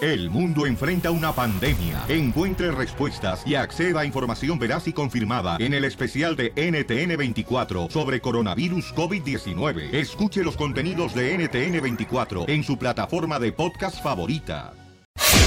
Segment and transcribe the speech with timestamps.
[0.00, 2.04] El mundo enfrenta una pandemia.
[2.08, 8.20] Encuentre respuestas y acceda a información veraz y confirmada en el especial de NTN24 sobre
[8.20, 9.92] coronavirus COVID-19.
[9.92, 14.72] Escuche los contenidos de NTN24 en su plataforma de podcast favorita.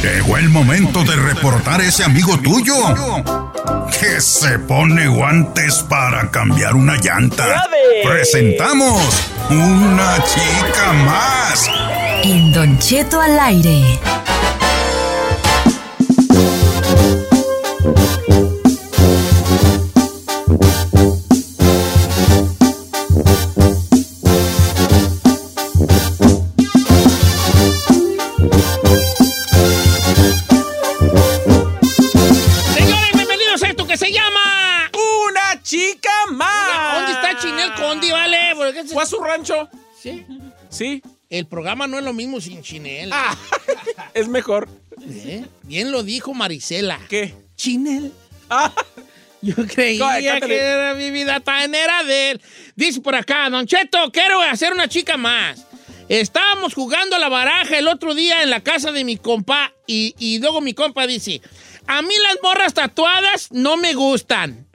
[0.03, 2.73] Llegó el momento de reportar ese amigo tuyo
[4.01, 7.67] que se pone guantes para cambiar una llanta.
[8.03, 11.69] Presentamos una chica más.
[12.23, 13.99] En Don Cheto al aire.
[38.91, 39.69] ¿Fue a su rancho?
[39.97, 40.25] Sí.
[40.69, 41.01] Sí.
[41.29, 43.11] El programa no es lo mismo sin Chinel.
[43.13, 43.37] Ah,
[44.13, 44.67] es mejor.
[45.01, 45.45] ¿Eh?
[45.63, 46.99] Bien lo dijo Marisela.
[47.09, 47.33] ¿Qué?
[47.61, 48.11] Chinel.
[48.49, 48.73] Ah,
[49.43, 52.41] Yo creía que era mi vida tan era de él.
[52.75, 55.67] Dice por acá, Don Cheto, quiero hacer una chica más.
[56.09, 60.15] Estábamos jugando a la baraja el otro día en la casa de mi compa y,
[60.17, 61.39] y luego mi compa dice,
[61.85, 64.67] a mí las morras tatuadas no me gustan.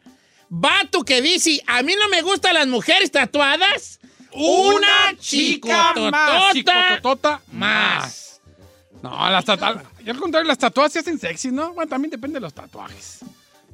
[0.48, 3.98] Vato que dice, a mí no me gustan las mujeres tatuadas.
[4.32, 6.54] Una chica más.
[7.50, 8.40] Más.
[9.02, 9.95] No, las tatuajes.
[10.06, 11.72] Y al contrario, las tatuajes se hacen sexy, ¿no?
[11.74, 13.18] Bueno, también depende de los tatuajes.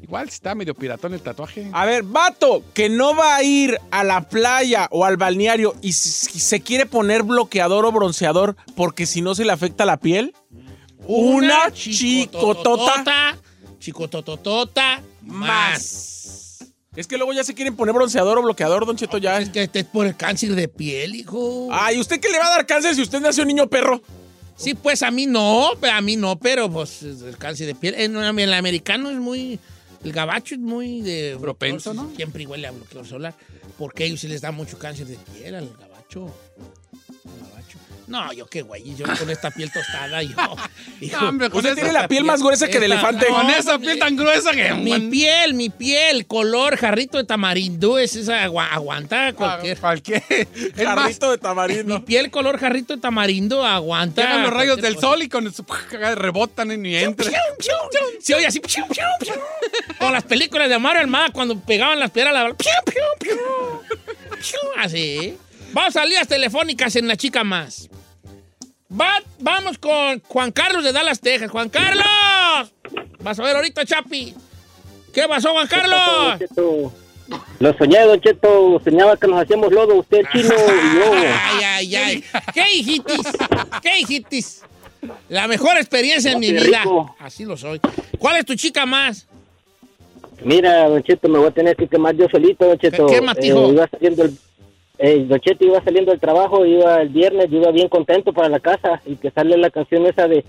[0.03, 1.69] Igual si está medio piratón el tatuaje.
[1.72, 5.92] a ver, vato, que no va a ir a la playa o al balneario y
[5.92, 10.34] se quiere poner bloqueador o bronceador porque si no se le afecta la piel.
[11.06, 13.37] Una chicotota
[13.78, 15.48] Chicototota más.
[15.48, 16.72] más.
[16.97, 19.38] Es que luego ya se quieren poner bronceador o bloqueador, Don Cheto, ya.
[19.38, 21.69] Es que este es por el cáncer de piel, hijo.
[21.71, 24.00] Ay, ¿usted qué le va a dar cáncer si usted nació niño perro?
[24.57, 27.95] Sí, pues a mí no, a mí no, pero pues el cáncer de piel.
[27.97, 29.59] En, el americano es muy.
[30.05, 31.37] El gabacho es muy de.
[31.41, 32.13] Propenso, ¿no?
[32.17, 33.35] Siempre igual a bloqueador solar.
[33.79, 36.25] Porque a ellos sí les da mucho cáncer de piel al gabacho.
[36.25, 37.79] Al gabacho.
[38.07, 40.31] No, yo qué güey, yo con esta piel tostada, yo.
[41.01, 43.27] hijo, No, hombre, con Usted esa tiene la piel más gruesa que de esta- elefante.
[43.27, 44.73] Con esa piel tan gruesa que...
[44.75, 49.79] Mi piel, mi piel, color jarrito de tamarindo, es esa agua- aguanta cualquier.
[49.79, 50.23] Cualquier...
[50.31, 50.47] Es
[50.85, 52.05] más, Jarrito de Mi tamarindo.
[52.05, 54.23] piel color jarrito de tamarindo aguanta.
[54.23, 55.07] llegan los rayos del cosa.
[55.09, 55.65] sol y con su...
[56.17, 57.31] rebotan y entra.
[58.21, 58.61] Se oye así.
[58.61, 59.34] piu, piu, piu.
[59.99, 62.55] Con las películas de Mario Almada cuando pegaban las piedras la bala.
[62.57, 63.37] Piu, piu, piu.
[64.31, 65.37] Piu, Así.
[65.72, 67.88] Vamos a líneas telefónicas en La Chica Más.
[68.91, 71.50] Va- vamos con Juan Carlos de Dallas, Texas.
[71.50, 72.05] ¡Juan Carlos!
[73.21, 74.34] Vas a ver ahorita, Chapi.
[75.15, 76.38] ¿Qué pasó, Juan Carlos?
[76.38, 76.93] Cheto?
[77.60, 78.81] Lo soñé, Don Cheto.
[78.84, 81.12] Soñaba que nos hacíamos lodo, usted chino y yo.
[81.15, 82.25] Ay, ay, ay.
[82.53, 83.21] ¿Qué hijitis?
[83.83, 84.62] ¿Qué hijitis?
[85.28, 86.81] La mejor experiencia en mi vida.
[86.83, 87.16] rico.
[87.19, 87.81] Así lo soy.
[88.19, 89.27] ¿Cuál es tu chica más?
[90.44, 93.06] Mira, Don Cheto, me voy a tener que quemar yo solito, Don Cheto.
[93.06, 94.37] ¿Qué- qué iba saliendo el,
[95.05, 98.61] eh, Don Cheto iba saliendo del trabajo, iba el viernes, iba bien contento para la
[98.61, 100.45] casa y que sale la canción esa de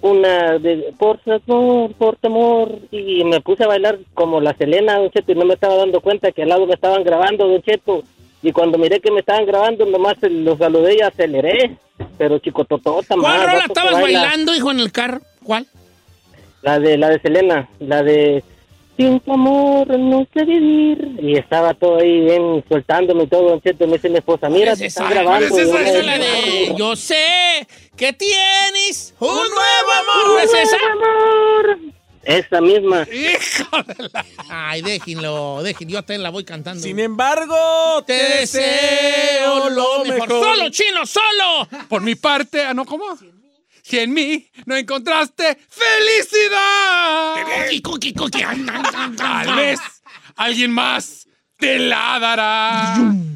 [0.00, 5.10] una de por favor, por temor y me puse a bailar como la Selena, Don
[5.10, 8.02] Cheto, y no me estaba dando cuenta que al lado me estaban grabando, Don Cheto.
[8.42, 11.76] Y cuando miré que me estaban grabando, nomás los saludé y aceleré.
[12.16, 14.20] Pero chico totota, ¿Cuál rola estabas baila.
[14.22, 15.20] bailando, hijo, en el carro?
[15.42, 15.66] ¿Cuál?
[16.62, 18.42] La de la de Selena, la de
[18.96, 21.16] Sin tu amor no sé vivir.
[21.20, 23.86] Y estaba todo ahí bien soltándome y todo, don Cheto.
[23.86, 25.48] Me dice mi esposa, mira, ¿Cuál te es están grabando.
[25.48, 25.78] ¿Cuál es esa?
[25.78, 30.28] Yo, Esa es la de Yo sé que tienes un nuevo amor.
[30.28, 30.76] ¿No es esa?
[30.92, 31.78] amor.
[32.22, 33.06] Esa misma.
[34.48, 35.92] Ay, déjenlo, déjenlo.
[35.92, 36.82] Yo te la voy cantando.
[36.82, 40.28] Sin embargo, te deseo lo mejor.
[40.28, 41.68] ¡Solo, chino, solo!
[41.88, 43.04] Por mi parte, ah, no, ¿cómo?
[43.86, 47.34] Si en mí no encontraste felicidad.
[47.44, 48.42] cookie, cookie, cookie.
[49.16, 49.78] Tal vez
[50.36, 51.28] alguien más
[51.58, 52.94] te la dará.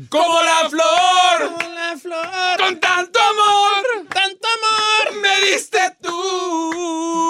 [0.08, 2.26] Como la flor, Como la flor.
[2.58, 5.20] con tanto amor, tanto amor.
[5.20, 7.28] me diste tú.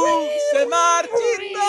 [0.52, 1.60] Se marchito,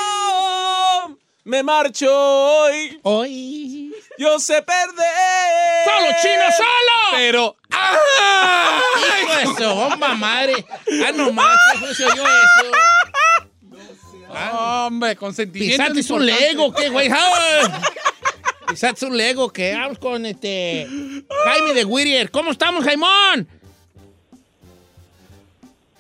[1.45, 2.99] me marcho hoy.
[3.01, 3.88] Hoy.
[4.19, 5.85] Yo sé perder.
[5.85, 7.15] ¡Solo, chino, solo!
[7.15, 7.55] Pero.
[7.71, 8.81] ¡Ah!
[9.23, 10.65] Hijo de su bomba madre.
[11.07, 12.71] Ah, nomás, ¿qué se oyó eso?
[14.59, 15.77] Hombre, consentimiento.
[15.77, 16.25] Pisaste es un.
[16.25, 17.09] Lego, ¿qué, güey?
[17.09, 17.81] Ah,
[18.67, 19.73] Pisaste un Lego, ¿qué?
[19.73, 20.85] Vamos con este.
[21.45, 22.29] Jaime de Whittier.
[22.29, 23.47] ¿Cómo estamos, Jaimón?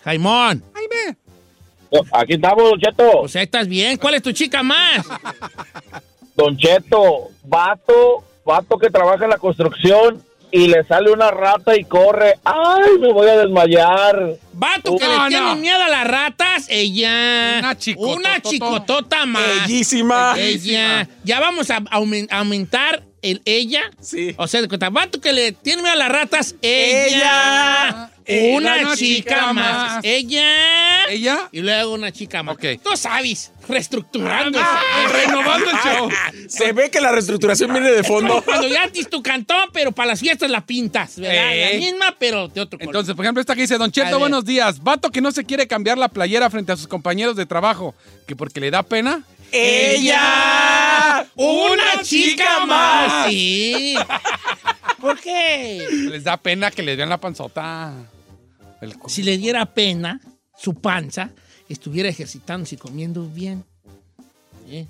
[0.03, 0.61] Jaimón.
[0.73, 1.17] Jaime.
[2.11, 3.21] Aquí estamos, Cheto.
[3.21, 3.95] O sea, ¿estás bien?
[3.97, 5.05] ¿Cuál es tu chica más?
[6.39, 11.83] Don Cheto, vato, vato que trabaja en la construcción y le sale una rata y
[11.83, 12.35] corre.
[12.45, 14.35] ¡Ay, me voy a desmayar!
[14.53, 15.55] Vato que No, le tiene no.
[15.57, 17.57] miedo a las ratas, ella.
[17.59, 18.17] Una chicototota.
[18.17, 19.67] Una chicotota más.
[19.67, 20.33] Bellísima.
[20.37, 21.07] Ella.
[21.25, 23.81] Ya vamos a aumen- aumentar el ella.
[23.99, 24.33] Sí.
[24.37, 27.07] O sea, de cuenta, vato que le tiene miedo a las ratas, ella.
[27.07, 28.11] Ella.
[28.29, 30.03] Una, Una chica, más.
[30.03, 31.09] Ella.
[31.09, 31.49] Ella.
[31.51, 32.55] Y luego una chica más.
[32.55, 32.81] Ok.
[32.83, 34.59] Tú sabes, reestructurando.
[34.61, 34.81] Ah,
[35.11, 36.09] renovando el show.
[36.47, 38.43] Se ve que la reestructuración viene de fondo.
[38.43, 41.55] Cuando ya tienes tu cantón, pero para las fiestas la pintas, ¿verdad?
[41.55, 41.73] Eh.
[41.73, 42.91] La misma, pero de otro color.
[42.91, 44.83] Entonces, por ejemplo, esta que dice, Don Cheto, buenos días.
[44.83, 47.95] Vato que no se quiere cambiar la playera frente a sus compañeros de trabajo,
[48.27, 49.23] que porque le da pena.
[49.51, 51.25] ¡Ella!
[51.35, 53.27] Una chica más.
[53.29, 53.95] Sí.
[55.01, 55.87] ¿Por qué?
[56.09, 57.93] Les da pena que le vean la panzota.
[59.07, 60.19] Si le diera pena,
[60.57, 61.31] su panza
[61.67, 63.63] estuviera ejercitándose y comiendo bien.
[64.67, 64.85] ¿Eh?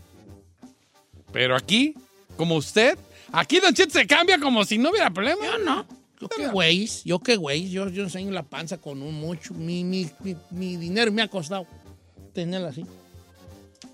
[1.32, 1.94] Pero aquí,
[2.38, 2.98] como usted,
[3.32, 5.46] aquí Don Cheto se cambia como si no hubiera problema.
[5.46, 5.86] Yo no.
[6.20, 9.54] Yo qué güey, yo qué güey, yo, yo enseño la panza con un mucho.
[9.54, 11.66] Mi, mi, mi, mi dinero me ha costado
[12.34, 12.86] tenerla así.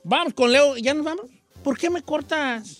[0.03, 1.25] Vamos con Leo, ¿ya nos vamos?
[1.63, 2.79] ¿Por qué me cortas?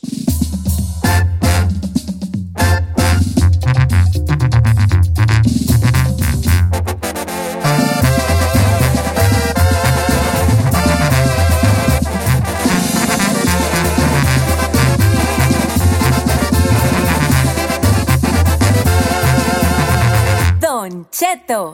[20.88, 21.72] Don.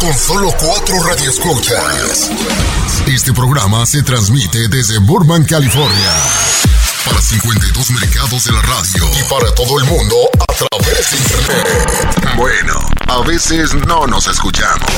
[0.00, 2.30] Con solo cuatro radioescuchas.
[3.06, 6.12] Este programa se transmite desde Burbank, California.
[7.04, 12.34] Para 52 mercados de la radio y para todo el mundo a través de internet.
[12.36, 14.88] Bueno, a veces no nos escuchamos.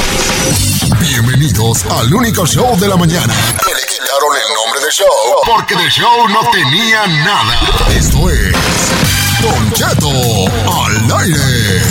[1.01, 3.35] Bienvenidos al único show de la mañana.
[3.65, 5.09] Que le quitaron el nombre de show
[5.47, 7.59] porque de show no tenía nada.
[7.91, 11.83] Esto es Don Cheto al aire.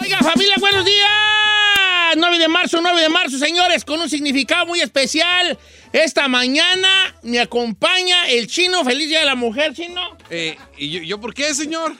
[0.00, 1.08] Oiga, familia, buenos días.
[2.16, 5.58] 9 de marzo, 9 de marzo, señores, con un significado muy especial.
[5.92, 6.88] Esta mañana
[7.22, 8.84] me acompaña el chino.
[8.84, 10.16] Feliz Día de la Mujer, chino.
[10.30, 11.94] Eh, ¿Y yo, yo por qué, señor?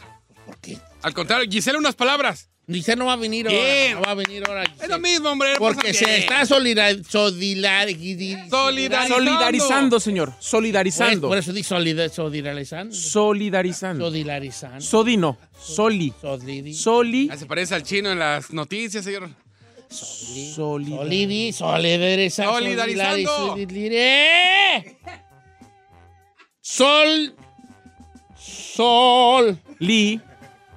[0.44, 0.78] ¿Por qué?
[1.02, 2.48] Al contrario, Gisela, unas palabras.
[2.68, 3.94] Dice no va a venir ahora.
[3.94, 4.64] No va a venir ahora.
[4.82, 5.50] Es lo mismo, hombre.
[5.56, 6.18] Porque se qué.
[6.18, 9.14] está solidar, solidar, Solidarizando.
[9.14, 10.32] Solidarizando, señor.
[10.40, 11.28] Solidarizando.
[11.28, 12.92] por eso dice solidar, solidarizando.
[12.92, 14.06] Solidarizando.
[14.06, 14.80] Solidarizando.
[14.80, 15.38] Sodino.
[15.56, 16.12] Soli.
[16.20, 16.74] Solidi.
[16.74, 17.28] Soli.
[17.30, 19.30] Ah, se parece al chino en las noticias, señor.
[19.88, 20.98] Solidar.
[21.04, 22.52] Solidi, solidarizando.
[22.52, 23.56] Solidarizando.
[23.56, 24.96] Solidarizando.
[26.60, 27.36] Sol.
[28.36, 29.56] Sol.
[29.78, 30.20] Li.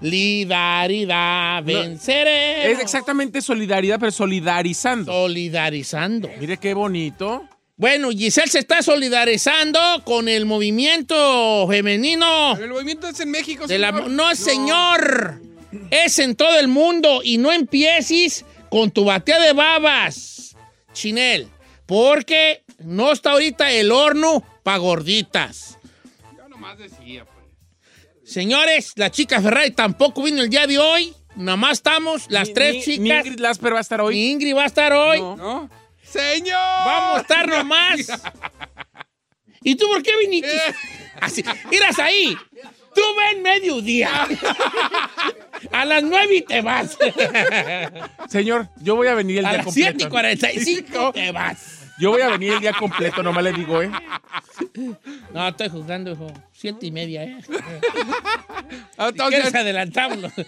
[0.01, 1.63] Lidaridad.
[1.63, 2.71] Venceré.
[2.71, 5.11] Es exactamente solidaridad, pero solidarizando.
[5.11, 6.29] Solidarizando.
[6.39, 7.43] Mire qué bonito.
[7.75, 12.57] Bueno, Giselle se está solidarizando con el movimiento femenino.
[12.57, 14.09] El movimiento es en México, la- señor.
[14.09, 15.41] no, señor.
[15.91, 17.21] Es en todo el mundo.
[17.23, 20.55] Y no empieces con tu batea de babas,
[20.93, 21.47] Chinel.
[21.85, 25.77] Porque no está ahorita el horno para gorditas.
[26.37, 27.38] Yo nomás decía, pues.
[28.29, 31.13] Señores, la chica Ferrari tampoco vino el día de hoy.
[31.35, 32.99] Nada más estamos las Ni- tres ni- chicas.
[32.99, 34.13] ni Ingrid Lasper va a estar hoy.
[34.15, 35.19] Ni Ingrid va a estar hoy.
[35.19, 35.35] No.
[35.35, 35.69] ¿No?
[36.03, 36.53] ¡Señor!
[36.53, 37.99] Vamos a estar nomás.
[39.63, 40.49] ¿Y tú por qué viniste?
[41.19, 42.37] Así, miras ahí.
[42.95, 44.27] Tú ven mediodía.
[45.71, 46.97] A las nueve y te vas.
[48.29, 49.89] Señor, yo voy a venir el A día las completo.
[49.91, 51.78] siete y cuarenta y cinco te vas.
[51.99, 53.91] Yo voy a venir el día completo, nomás le digo, ¿eh?
[55.33, 56.31] No, estoy jugando, hijo.
[56.53, 57.37] Siete y media, ¿eh?
[58.97, 60.45] Ah, Si quieres, Entonces,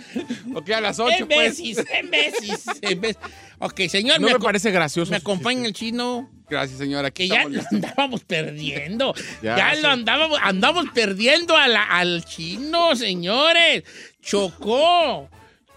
[0.54, 1.58] ok, a las 8, En pues.
[1.62, 3.18] veces, en veces, en veces.
[3.60, 5.12] Ok, señor, No me aco- parece gracioso.
[5.12, 6.30] me acompaña el chino.
[6.50, 7.06] Gracias, señor.
[7.06, 9.14] Aquí Que ya lo andábamos perdiendo.
[9.42, 13.84] Ya, Ya, lo andábamos, andamos perdiendo a la- al chino, señores.
[14.22, 15.30] Chocó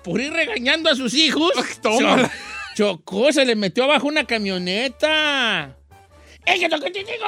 [0.02, 1.52] por ir regañando a sus hijos.
[1.82, 2.30] Tómala.
[2.74, 5.76] Chocó, se le metió abajo una camioneta.
[6.46, 7.24] ¡Es que lo que te digo!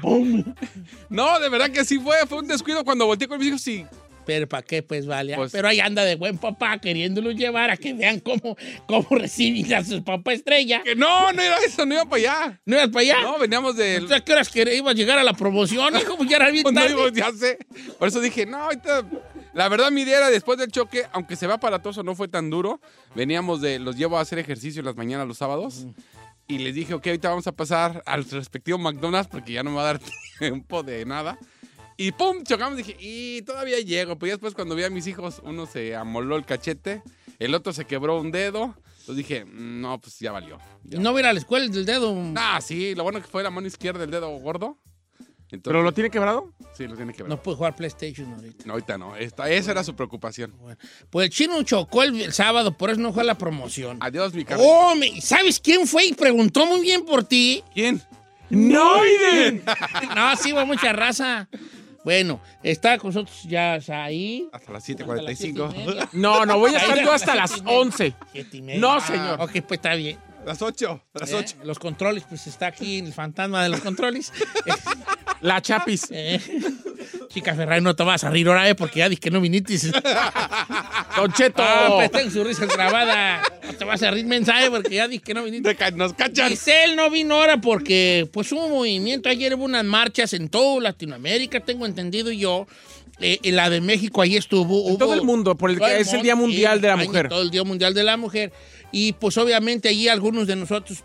[0.00, 0.44] ¡Pum!
[1.10, 2.16] No, de verdad que sí fue.
[2.26, 3.86] Fue un descuido cuando volteé con mis hijos y...
[4.24, 4.82] Pero ¿para qué?
[4.82, 5.34] Pues vale.
[5.36, 8.56] Pues- Pero ahí anda de buen papá queriéndolo llevar a que vean cómo,
[8.86, 10.82] cómo reciben a su papá estrella.
[10.82, 12.60] Que no, no era eso, no iba para allá.
[12.66, 13.22] ¿No ibas para allá?
[13.22, 14.06] No, veníamos del...
[14.06, 16.16] ¿Tú ¿A qué horas que ibas a llegar a la promoción, hijo?
[16.18, 16.92] Pues ya era bien Pues no tarde.
[16.94, 17.58] íbamos, ya sé.
[17.98, 19.02] Por eso dije, no, ahorita...
[19.58, 22.48] La verdad, mi idea era después del choque, aunque se va aparatoso, no fue tan
[22.48, 22.80] duro.
[23.16, 23.80] Veníamos de...
[23.80, 25.84] Los llevo a hacer ejercicio en las mañanas los sábados.
[26.46, 29.76] Y les dije, ok, ahorita vamos a pasar al respectivo McDonald's porque ya no me
[29.76, 30.00] va a dar
[30.38, 31.36] tiempo de nada.
[31.96, 32.76] Y pum, chocamos.
[32.76, 34.16] Dije, y todavía llego.
[34.16, 37.02] Pues ya después cuando vi a mis hijos, uno se amoló el cachete,
[37.40, 38.76] el otro se quebró un dedo.
[39.00, 40.58] Entonces dije, "Mm, no, pues ya valió.
[40.84, 42.14] No voy a ir a la escuela del dedo.
[42.36, 44.78] Ah, sí, lo bueno que fue la mano izquierda del dedo gordo.
[45.50, 46.52] Entonces, ¿Pero lo tiene quebrado?
[46.76, 47.34] Sí, lo tiene quebrado.
[47.36, 48.64] No puede jugar PlayStation ahorita.
[48.66, 49.16] No, ahorita no.
[49.16, 50.54] Esta, esa era su preocupación.
[51.10, 53.96] Pues el chino chocó el, el sábado, por eso no fue a la promoción.
[54.00, 54.66] Adiós, mi carnal.
[54.68, 57.64] Oh, me- ¿sabes quién fue y preguntó muy bien por ti?
[57.72, 58.02] ¿Quién?
[58.50, 59.62] ¡Noiden!
[60.14, 61.48] no, sí, va mucha raza.
[62.04, 64.48] Bueno, está con nosotros ya ahí.
[64.52, 65.76] Hasta las Hasta las siete y 7.45.
[65.86, 66.08] media.
[66.12, 67.80] No, no, voy a estar yo hasta las las siete y media.
[67.80, 68.14] 11.
[68.32, 68.80] Siete y media.
[68.80, 69.40] No, Ah, señor.
[69.40, 70.18] Ok, pues está bien.
[70.48, 71.02] Las 8.
[71.12, 71.34] Las ¿Eh?
[71.36, 71.56] 8.
[71.64, 74.32] Los controles, pues está aquí el fantasma de los controles.
[75.42, 76.06] La chapis.
[76.10, 76.40] Eh,
[77.28, 79.76] Chica Ferrari, no te vas a reír ahora, eh, porque ya dije que no viniste.
[81.16, 81.62] Don Cheto.
[81.62, 83.42] Ah, pues tengo su risa grabada.
[83.66, 85.76] No te vas a reír mensaje porque ya dije que no viniste.
[85.92, 86.48] Nos cachan.
[86.48, 89.28] Giselle no vino ahora porque pues hubo un movimiento.
[89.28, 92.66] Ayer hubo unas marchas en toda Latinoamérica, tengo entendido yo.
[93.20, 94.86] Eh, en la de México ahí estuvo.
[94.88, 97.28] En hubo- todo el mundo, por el que es el Día Mundial de la Mujer.
[97.28, 98.52] Todo el Día Mundial de la Mujer.
[98.92, 101.04] Y pues obviamente allí algunos de nosotros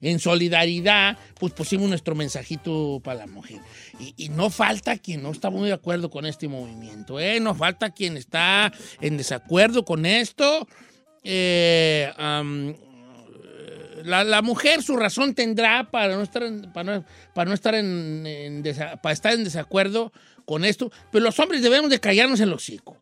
[0.00, 3.60] en solidaridad, pues pusimos nuestro mensajito para la mujer.
[3.98, 7.40] Y, y no falta quien no está muy de acuerdo con este movimiento, ¿eh?
[7.40, 8.70] No falta quien está
[9.00, 10.68] en desacuerdo con esto.
[11.22, 12.12] Eh,
[14.04, 17.74] la, la mujer su razón tendrá para no estar en, para no, para no estar
[17.74, 20.12] en, en desa- para estar en desacuerdo
[20.44, 22.98] con esto, pero los hombres debemos de callarnos el hocico.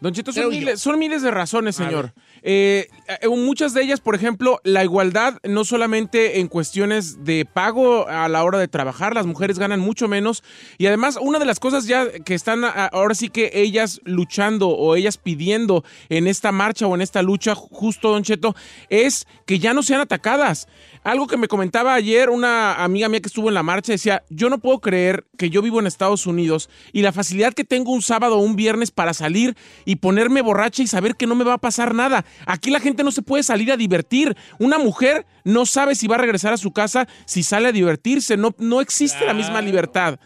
[0.00, 2.12] Don Creo son miles, son miles de razones, señor.
[2.46, 2.88] Eh,
[3.22, 8.28] eh, muchas de ellas, por ejemplo, la igualdad, no solamente en cuestiones de pago a
[8.28, 10.44] la hora de trabajar, las mujeres ganan mucho menos.
[10.76, 14.68] Y además, una de las cosas ya que están a- ahora sí que ellas luchando
[14.68, 18.54] o ellas pidiendo en esta marcha o en esta lucha, justo, Don Cheto,
[18.90, 20.68] es que ya no sean atacadas.
[21.04, 24.48] Algo que me comentaba ayer una amiga mía que estuvo en la marcha decía, yo
[24.48, 28.00] no puedo creer que yo vivo en Estados Unidos y la facilidad que tengo un
[28.00, 31.52] sábado o un viernes para salir y ponerme borracha y saber que no me va
[31.52, 32.24] a pasar nada.
[32.46, 34.34] Aquí la gente no se puede salir a divertir.
[34.58, 38.38] Una mujer no sabe si va a regresar a su casa si sale a divertirse.
[38.38, 40.18] No, no existe la misma libertad.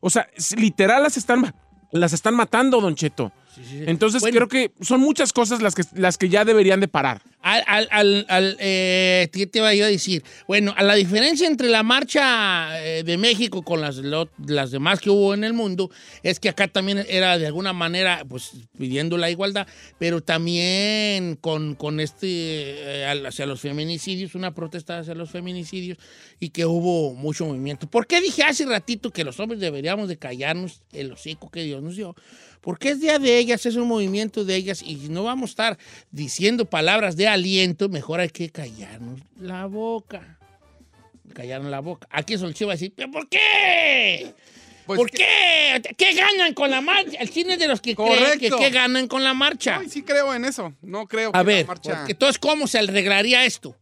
[0.00, 1.54] O sea, literal las están,
[1.90, 3.32] las están matando, Don Cheto.
[3.86, 4.36] Entonces Bueno.
[4.36, 7.22] creo que son muchas cosas las que, las que ya deberían de parar.
[7.42, 10.22] Al, al, al, al, eh, ¿qué te iba yo a decir?
[10.46, 15.00] Bueno, a la diferencia entre la marcha eh, de México con las, lo- las demás
[15.00, 15.90] que hubo en el mundo,
[16.22, 19.66] es que acá también era de alguna manera, pues, pidiendo la igualdad,
[19.98, 22.26] pero también con, con este,
[23.02, 25.98] eh, hacia los feminicidios, una protesta hacia los feminicidios,
[26.38, 27.88] y que hubo mucho movimiento.
[27.88, 31.82] ¿Por qué dije hace ratito que los hombres deberíamos de callarnos el hocico que Dios
[31.82, 32.14] nos dio?
[32.62, 35.78] Porque es día de ellas, es un movimiento de ellas y no vamos a estar
[36.10, 40.38] diciendo palabras de aliento, mejor hay que callarnos la boca.
[41.34, 42.06] Callarnos la boca.
[42.10, 44.32] Aquí Solchi va a decir, ¿pero por qué?
[44.86, 45.94] Pues ¿Por que- qué?
[45.96, 47.16] ¿Qué ganan con la marcha?
[47.20, 48.58] El cine es de los que creen que Correcto.
[48.58, 49.78] qué ganan con la marcha.
[49.78, 50.74] Ay, sí creo en eso.
[50.82, 51.96] No creo que A la ver, marcha...
[51.98, 53.76] porque entonces, ¿cómo se arreglaría esto?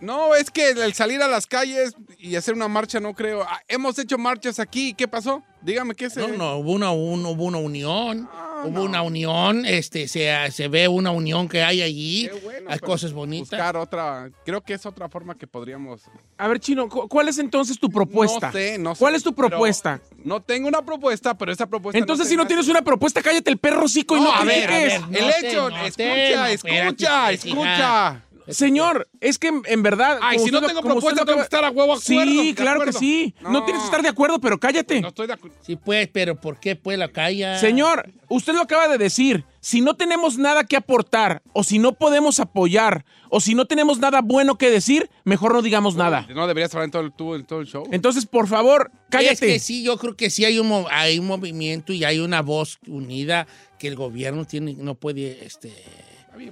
[0.00, 3.42] No, es que el salir a las calles y hacer una marcha no creo.
[3.42, 4.92] Ah, Hemos hecho marchas aquí.
[4.92, 5.42] ¿Qué pasó?
[5.62, 6.20] Dígame qué se...
[6.20, 8.28] No, no, hubo una, un- hubo una unión,
[8.64, 12.78] hubo una unión, este, se, se ve una unión que hay allí, Qué bueno, hay
[12.80, 13.48] pero cosas bonitas.
[13.48, 14.30] Buscar otra...
[14.44, 16.02] Creo que es otra forma que podríamos...
[16.36, 18.48] A ver, Chino, cu- ¿cuál es entonces tu propuesta?
[18.48, 18.98] No sé, no sé.
[18.98, 20.02] ¿Cuál es tu propuesta?
[20.22, 21.98] No tengo una propuesta, pero esa propuesta...
[21.98, 24.64] Entonces, si no tienes una propuesta, cállate el perro cico y no, No, a ver,
[24.64, 25.08] a critiques.
[25.10, 26.52] ver, el hecho, no te, escucha, no, espérate,
[26.92, 28.22] escucha, pues, escucha.
[28.48, 30.18] Señor, es que en, verdad.
[30.22, 32.42] Ay, si no usted lo- tengo propuesta, tengo que acaba- estar a huevo de acuerdo.
[32.42, 33.34] Sí, claro que sí.
[33.40, 33.50] No.
[33.52, 33.64] No.
[33.64, 35.00] tienes que estar de acuerdo, pero cállate.
[35.00, 35.56] No estoy de acuerdo.
[35.62, 37.58] Sí, pues, pero ¿por qué pues la calla?
[37.58, 39.44] Señor, usted lo acaba de decir.
[39.60, 43.98] Si no tenemos nada que aportar, o si no podemos apoyar, o si no tenemos
[43.98, 46.26] nada bueno que decir, mejor no digamos nada.
[46.34, 47.88] No deberías hablar en todo el, tú- en todo el show.
[47.90, 49.46] Entonces, por favor, Es cállate.
[49.46, 52.78] que sí, yo creo que sí hay un, hay un movimiento y hay una voz
[52.86, 53.46] unida
[53.78, 55.72] que el gobierno tiene, no puede este,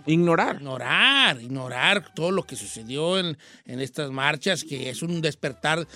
[0.06, 0.56] Ignorar.
[0.56, 3.36] ignorar, ignorar todo lo que sucedió en,
[3.66, 5.86] en estas marchas, que es un despertar,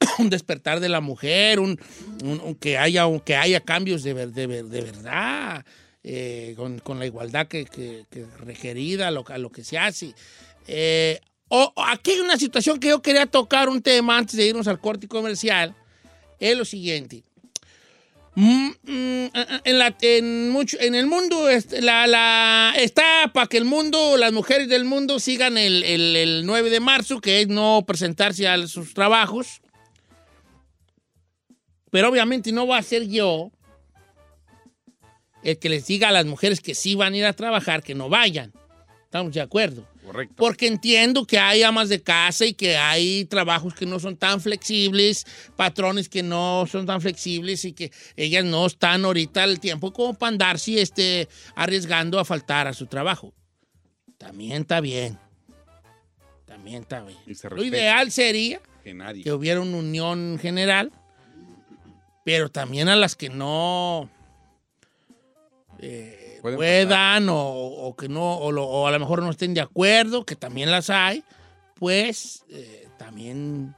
[0.18, 1.78] un despertar de la mujer, un,
[2.24, 5.64] un- un que haya, un- que haya cambios de, ver- de, ver- de verdad.
[6.08, 10.14] eh, con, con la igualdad que, que- que requerida, lo, a lo que se hace.
[10.68, 14.46] Eh, o- o aquí hay una situación que yo quería tocar un tema antes de
[14.46, 15.74] irnos al corte comercial.
[16.38, 17.22] Es lo siguiente.
[18.38, 19.26] Mm, mm,
[19.64, 21.48] en, la- en mucho- en el mundo
[21.80, 26.46] la- la- está para que el mundo, las mujeres del mundo sigan el, el- el
[26.46, 29.62] 9 de marzo, que es no presentarse a sus trabajos.
[31.90, 33.50] Pero obviamente no va a ser yo
[35.42, 37.94] el que les diga a las mujeres que sí van a ir a trabajar, que
[37.94, 38.52] no vayan.
[39.04, 39.88] ¿Estamos de acuerdo?
[40.06, 40.34] Correcto.
[40.36, 44.40] Porque entiendo que hay amas de casa y que hay trabajos que no son tan
[44.40, 49.92] flexibles, patrones que no son tan flexibles y que ellas no están ahorita al tiempo
[49.92, 53.34] como para andarse este, arriesgando a faltar a su trabajo.
[54.16, 55.18] También está bien.
[56.46, 57.18] También está bien.
[57.50, 59.24] Lo ideal sería Que nadie.
[59.24, 60.92] que hubiera una unión general,
[62.24, 64.08] pero también a las que no
[65.80, 69.54] eh, Pueden puedan o, o que no, o, lo- o a lo mejor no estén
[69.54, 71.22] de acuerdo, que también las hay,
[71.74, 73.74] pues eh, también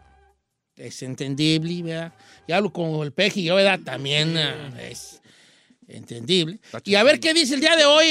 [0.77, 2.13] es entendible, ¿verdad?
[2.47, 3.81] Ya hablo con el peje ¿verdad?
[3.85, 5.21] También eh, es
[5.89, 6.59] entendible.
[6.85, 8.07] Y a ver qué dice el día de hoy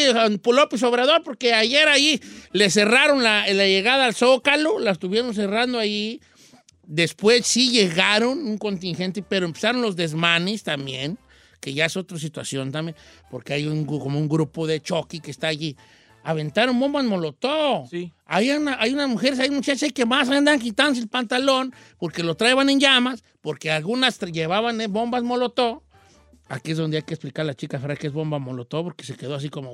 [0.55, 2.19] López Obrador, porque ayer ahí
[2.51, 6.19] le cerraron la, la llegada al Zócalo, la estuvieron cerrando ahí.
[6.89, 11.17] Después sí llegaron un contingente, pero empezaron los desmanes también,
[11.59, 12.95] que ya es otra situación también,
[13.29, 15.75] porque hay un, como un grupo de choque que está allí.
[16.23, 17.87] Aventaron bombas molotov.
[17.89, 18.11] Sí.
[18.25, 22.35] Hay, una, hay unas mujeres, hay muchachas que más andan quitándose el pantalón porque lo
[22.35, 25.83] traían en llamas, porque algunas llevaban eh, bombas molotov.
[26.49, 29.03] Aquí es donde hay que explicar a la chica Ferrari que es bomba molotov, porque
[29.05, 29.71] se quedó así como,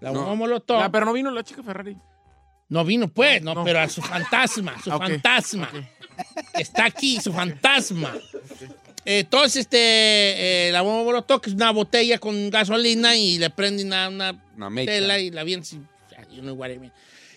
[0.00, 0.20] La No.
[0.20, 0.80] bomba molotov.
[0.82, 1.96] Ah, pero no vino la chica Ferrari.
[2.68, 3.64] No vino, pues, no, No, no.
[3.64, 5.70] pero a su fantasma, su fantasma.
[6.54, 8.14] Está aquí, su fantasma.
[9.06, 13.88] Entonces, este, eh, la bomba molotov, que es una botella con gasolina y le prenden
[13.88, 15.64] una, una Una tela y la vienen.
[16.42, 16.92] Mean.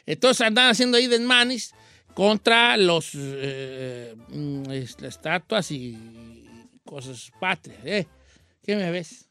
[0.06, 1.74] Entonces andan haciendo ahí desmanes
[2.14, 5.98] contra los eh, mm, es- las estatuas y
[6.86, 7.80] cosas patrias.
[7.84, 8.08] ¿eh?
[8.64, 9.26] ¿Qué me ves?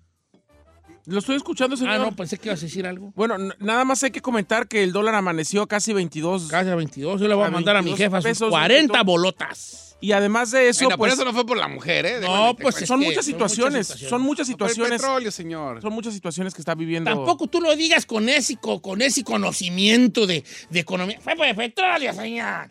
[1.06, 1.92] Lo estoy escuchando, señor.
[1.94, 3.12] Ah, no, pensé que ibas a decir algo.
[3.14, 6.48] Bueno, nada más hay que comentar que el dólar amaneció a casi 22.
[6.48, 7.20] Casi a 22.
[7.20, 9.04] Yo le voy a A mandar a mi 22 jefa sus pesos, 40 Beto.
[9.04, 9.85] bolotas.
[9.98, 12.20] Y además de eso, Bueno, pues, pero eso no fue por la mujer, ¿eh?
[12.20, 13.86] No, pues, son muchas son muchas situaciones.
[13.86, 15.00] Son muchas situaciones.
[15.00, 15.80] petróleo, señor.
[15.80, 17.10] Son muchas situaciones que está viviendo.
[17.10, 21.18] Tampoco tú lo digas con ese, co- con ese conocimiento de, de economía.
[21.20, 22.70] Fue por el petróleo, señor.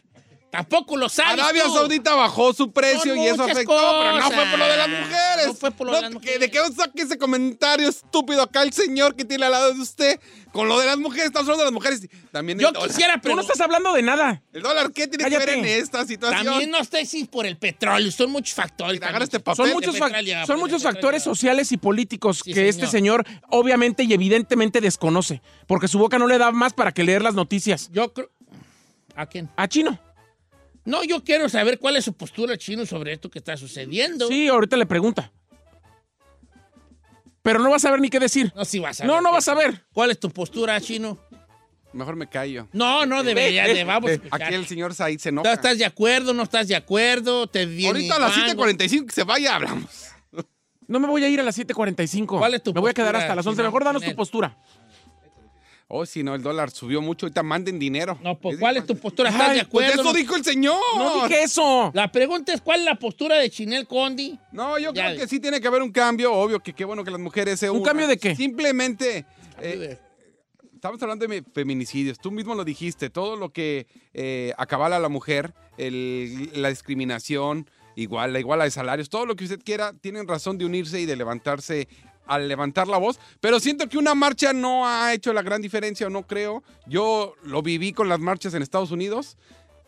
[0.55, 1.73] Tampoco lo sabes Arabia tú.
[1.75, 4.87] Saudita bajó su precio Son y eso afectó, pero no fue por lo de las
[4.87, 4.99] cosas.
[5.01, 5.47] mujeres.
[5.47, 6.39] No fue por lo de las que- mujeres.
[6.39, 10.19] ¿De qué saque ese comentario estúpido acá el señor que tiene al lado de usted
[10.51, 11.27] con lo de las mujeres?
[11.27, 12.07] Estamos hablando de las mujeres.
[12.31, 12.87] También Yo dólar.
[12.89, 14.41] quisiera, Tú pero no estás hablando de nada.
[14.53, 16.45] ¿El dólar qué tiene que ver en esta situación?
[16.45, 18.11] también no estoy si por el petróleo.
[18.11, 19.01] Son muchos factores.
[19.01, 19.65] Este papel.
[19.65, 21.19] Son muchos, son factores petróleo.
[21.19, 26.27] sociales y políticos Sí, que este señor obviamente y evidentemente desconoce, porque su boca no
[26.27, 27.89] le da más para que leer las noticias.
[27.91, 28.29] Yo creo...
[29.15, 29.49] ¿A quién?
[29.55, 29.97] A Chino.
[30.85, 34.27] No, yo quiero saber cuál es su postura chino sobre esto que está sucediendo.
[34.27, 35.31] Sí, ahorita le pregunta.
[37.41, 38.51] Pero no vas a saber ni qué decir.
[38.55, 39.83] No, sí vas a No, ver no qué- vas a ver.
[39.93, 41.17] ¿Cuál es tu postura, chino?
[41.93, 42.67] Mejor me callo.
[42.73, 44.21] No, no, debería, de, vamos Eh.
[44.31, 45.53] Aquí el señor Said se ¿Tú enoja.
[45.53, 46.33] ¿Estás de acuerdo?
[46.33, 47.47] ¿No estás de acuerdo?
[47.47, 48.63] ¿Te viene Ahorita a las cuando?
[48.65, 49.89] 7.45 que se vaya, hablamos.
[50.87, 52.37] No me voy a ir a las 7.45.
[52.37, 53.57] ¿Cuál es tu Me voy a quedar postura, hasta las 11.
[53.57, 53.69] Chino?
[53.69, 54.57] Mejor danos tu postura.
[55.87, 57.27] Oh, si no, el dólar subió mucho.
[57.27, 58.17] Ahorita manden dinero.
[58.23, 59.29] No, pues, Es ¿cuál es tu postura?
[59.29, 60.01] ¿Estás Ay, de Pues acuerdo?
[60.01, 60.13] eso no?
[60.13, 60.79] dijo el señor.
[60.97, 61.91] No dije eso.
[61.93, 64.39] La pregunta es, ¿cuál es la postura de Chinel Condi?
[64.51, 66.33] No, yo Ya creo que sí tiene que haber un cambio.
[66.33, 67.85] Obvio que qué bueno que las mujeres se ¿Un unan.
[67.85, 68.35] cambio de qué?
[68.35, 69.25] Simplemente.
[69.61, 69.99] eh,
[70.73, 72.17] estamos hablando de feminicidios.
[72.17, 73.11] Tú mismo lo dijiste.
[73.11, 78.71] Todo lo que eh, acabala a la mujer, el- la discriminación, igual, la iguala de
[78.71, 81.87] salarios, todo lo que usted quiera, tienen razón de unirse y de levantarse
[82.27, 86.07] al levantar la voz, pero siento que una marcha no ha hecho la gran diferencia,
[86.07, 86.63] o no creo.
[86.87, 89.37] Yo lo viví con las marchas en Estados Unidos.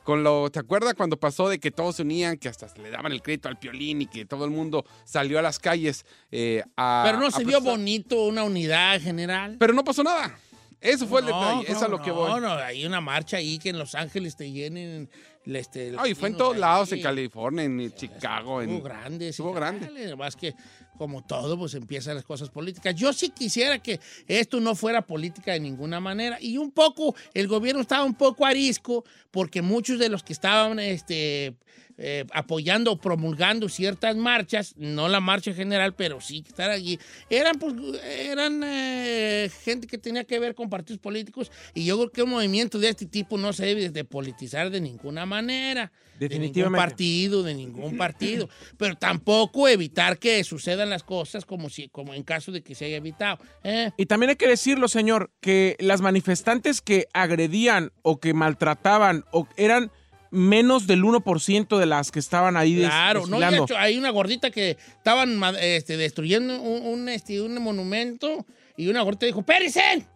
[0.03, 2.89] Con lo, ¿te acuerdas cuando pasó de que todos se unían, que hasta se le
[2.89, 6.63] daban el crédito al piolín y que todo el mundo salió a las calles eh,
[6.77, 7.03] a.
[7.05, 9.57] Pero no se vio bonito una unidad general.
[9.59, 10.39] Pero no pasó nada.
[10.79, 12.29] Eso fue el No, detalle, eso es a lo que voy.
[12.29, 15.09] No, no, hay una marcha ahí que en Los Ángeles te llenen.
[15.55, 18.83] Este, Ay, fue en todos lados, en California, en Chicago, Estuvo en...
[18.83, 19.29] grande.
[19.29, 19.85] estuvo grande.
[19.87, 20.53] dale, Más que,
[20.97, 22.95] como todo, pues empiezan las cosas políticas.
[22.95, 26.37] Yo sí quisiera que esto no fuera política de ninguna manera.
[26.41, 30.79] Y un poco, el gobierno estaba un poco arisco, porque muchos de los que estaban
[30.79, 31.55] este,
[31.97, 36.99] eh, apoyando o promulgando ciertas marchas, no la marcha general, pero sí que estar allí,
[37.29, 41.51] eran, pues, eran eh, gente que tenía que ver con partidos políticos.
[41.73, 44.81] Y yo creo que un movimiento de este tipo no se debe de politizar de
[44.81, 45.37] ninguna manera.
[45.37, 45.91] manera.
[46.19, 46.89] De ningún Definitivamente.
[46.89, 48.49] partido, de ningún partido.
[48.77, 52.85] Pero tampoco evitar que sucedan las cosas como, si, como en caso de que se
[52.85, 53.37] haya evitado.
[53.63, 53.91] ¿eh?
[53.97, 59.47] Y también hay que decirlo, señor, que las manifestantes que agredían o que maltrataban o
[59.57, 59.91] eran
[60.31, 64.49] menos del 1% de las que estaban ahí Claro, no, de hecho, hay una gordita
[64.51, 70.07] que estaban este, destruyendo un, un, este, un monumento y una gordita dijo, ¡Périsen!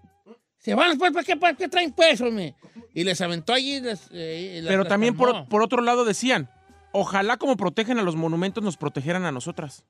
[0.58, 2.56] Se van pues, ¿para qué, para qué traen hombre?
[2.94, 3.80] Y les aventó allí.
[3.82, 6.50] les, eh, las- Pero también por, por otro lado decían,
[6.92, 9.86] ojalá como protegen a los monumentos nos protegeran a nosotras.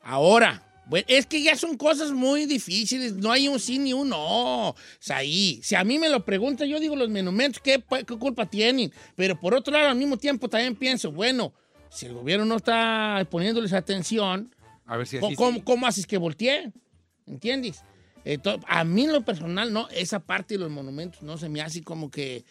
[0.00, 3.14] Ahora, bueno, es que ya son cosas muy difíciles.
[3.14, 4.70] No hay un sí ni un no.
[4.70, 8.16] O sea, ahí, si a mí me lo preguntan, yo digo los monumentos, ¿qué, qué
[8.18, 8.92] culpa tienen?
[9.16, 11.52] Pero por otro lado, al mismo tiempo también pienso, bueno,
[11.88, 14.54] si el gobierno no está poniéndoles atención,
[14.86, 15.36] A ver si ¿cómo, así.
[15.36, 16.72] cómo- cómo haces que volteen?
[17.26, 17.82] ¿Entiendes?
[18.24, 21.60] Entonces, a mí en lo personal, no, esa parte de los monumentos no se me
[21.60, 22.44] hace como que...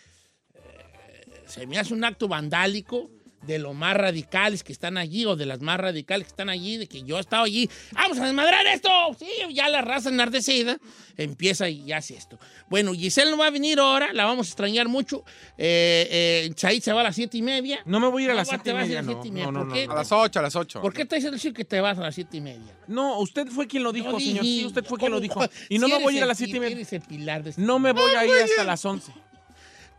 [0.56, 3.10] eh, se me hace un acto vandálico
[3.44, 6.78] de los más radicales que están allí o de las más radicales que están allí,
[6.78, 10.78] de que yo he estado allí, vamos a desmadrar esto, sí, ya la raza enardecida
[11.18, 12.40] empieza y hace esto.
[12.70, 15.24] Bueno, Giselle no va a venir ahora, la vamos a extrañar mucho,
[15.58, 17.82] eh, eh, se va a las siete y media.
[17.86, 18.86] No me voy a ir a las No, siete te y vas a
[19.32, 19.92] media.
[19.92, 20.82] A las 8, a las 8.
[20.82, 22.76] ¿Por qué te diciendo decir que te vas a las siete y media?
[22.88, 24.44] No, usted fue quien lo dijo, No señor.
[24.44, 25.42] Sí, usted fue quien lo dijo.
[25.70, 26.76] Y no me voy a ir a las siete y media.
[26.76, 29.12] eres el pilar de este- No me voy a ir hasta las 11.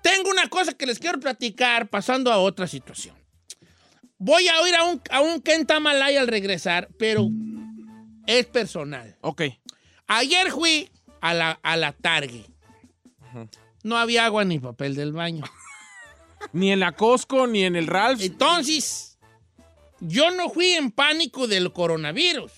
[0.03, 3.22] Tengo una cosa que les quiero platicar pasando a otra situación.
[4.25, 7.29] Voy a ir a un, a un Kentamalay al regresar, pero
[8.25, 9.17] es personal.
[9.21, 9.43] Ok.
[10.07, 10.89] Ayer fui
[11.21, 12.47] a la, a la Target.
[13.83, 15.43] No había agua ni papel del baño.
[16.53, 18.21] Ni en la Costco, ni en el Ralph.
[18.21, 19.17] Entonces,
[20.01, 22.51] yo no fui en pánico del coronavirus.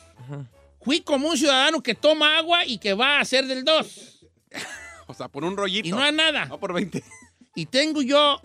[0.81, 4.27] Fui como un ciudadano que toma agua y que va a hacer del 2.
[5.07, 5.87] O sea, por un rollito.
[5.87, 6.47] Y no hay nada.
[6.47, 7.05] No por 20.
[7.55, 8.41] Y tengo yo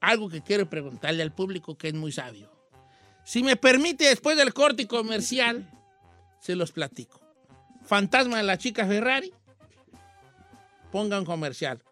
[0.00, 2.50] algo que quiero preguntarle al público que es muy sabio.
[3.24, 5.68] Si me permite, después del corte comercial,
[6.40, 7.20] se los platico.
[7.84, 9.32] Fantasma de la chica Ferrari,
[10.92, 11.82] pongan comercial.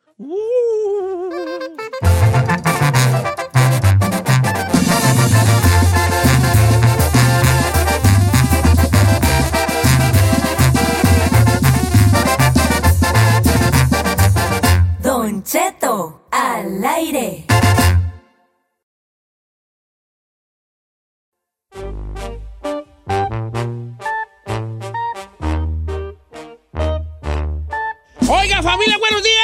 [15.02, 17.46] Don Cheto, al aire.
[28.56, 29.34] Oiga, familia, buenos días.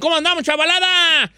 [0.00, 1.30] ¿Cómo andamos, chavalada?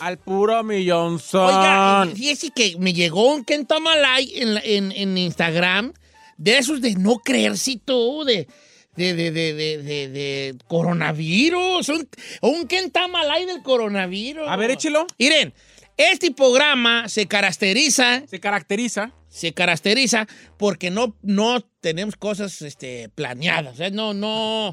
[0.00, 1.46] Al puro millonzón.
[1.54, 5.92] Oiga, fíjese que me llegó un Kentamalay en, en, en Instagram
[6.38, 8.48] de esos de no creerse tú, de,
[8.96, 11.86] de, de, de, de, de- de coronavirus.
[11.90, 12.08] Un,
[12.40, 14.48] un Kentamalay del coronavirus.
[14.48, 15.06] A ver, échelo.
[15.18, 15.52] Miren,
[15.98, 19.12] este programa se caracteriza, Se caracteriza.
[19.34, 23.80] Se caracteriza porque no, no tenemos cosas este, planeadas.
[23.80, 23.90] ¿eh?
[23.90, 24.70] No, no,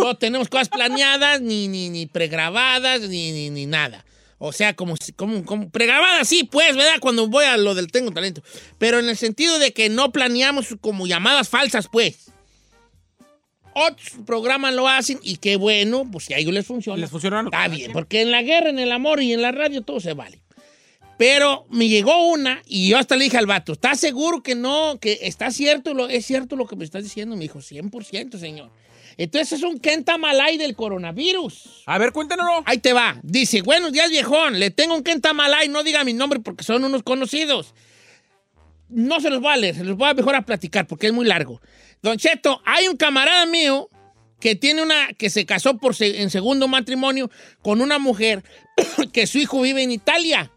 [0.00, 4.04] no tenemos cosas planeadas, ni, ni, ni pregrabadas, ni, ni, ni nada.
[4.38, 7.00] O sea, como, como, como pregrabadas, sí, pues, ¿verdad?
[7.00, 8.42] Cuando voy a lo del tengo talento.
[8.78, 12.30] Pero en el sentido de que no planeamos como llamadas falsas, pues.
[13.74, 17.00] Otros programas lo hacen y qué bueno, pues si a ellos les funciona.
[17.00, 17.42] Les funciona.
[17.42, 20.14] Está bien, porque en la guerra, en el amor y en la radio todo se
[20.14, 20.45] vale.
[21.18, 24.98] Pero me llegó una y yo hasta le dije al vato, ¿estás seguro que no,
[25.00, 27.36] que está cierto, lo, es cierto lo que me estás diciendo?
[27.36, 28.70] Me dijo, 100%, señor.
[29.16, 31.84] Entonces es un Kentamalay del coronavirus.
[31.86, 32.46] A ver, cuéntanos.
[32.66, 33.18] Ahí te va.
[33.22, 34.60] Dice, buenos días, viejón.
[34.60, 35.68] Le tengo un Kentamalay.
[35.68, 37.74] No diga mi nombre porque son unos conocidos.
[38.90, 39.74] No se los voy a leer.
[39.74, 41.62] Se los voy a mejor a platicar porque es muy largo.
[42.02, 43.88] Don Cheto, hay un camarada mío
[44.38, 47.30] que tiene una, que se casó por se- en segundo matrimonio
[47.62, 48.44] con una mujer
[49.14, 50.52] que su hijo vive en Italia.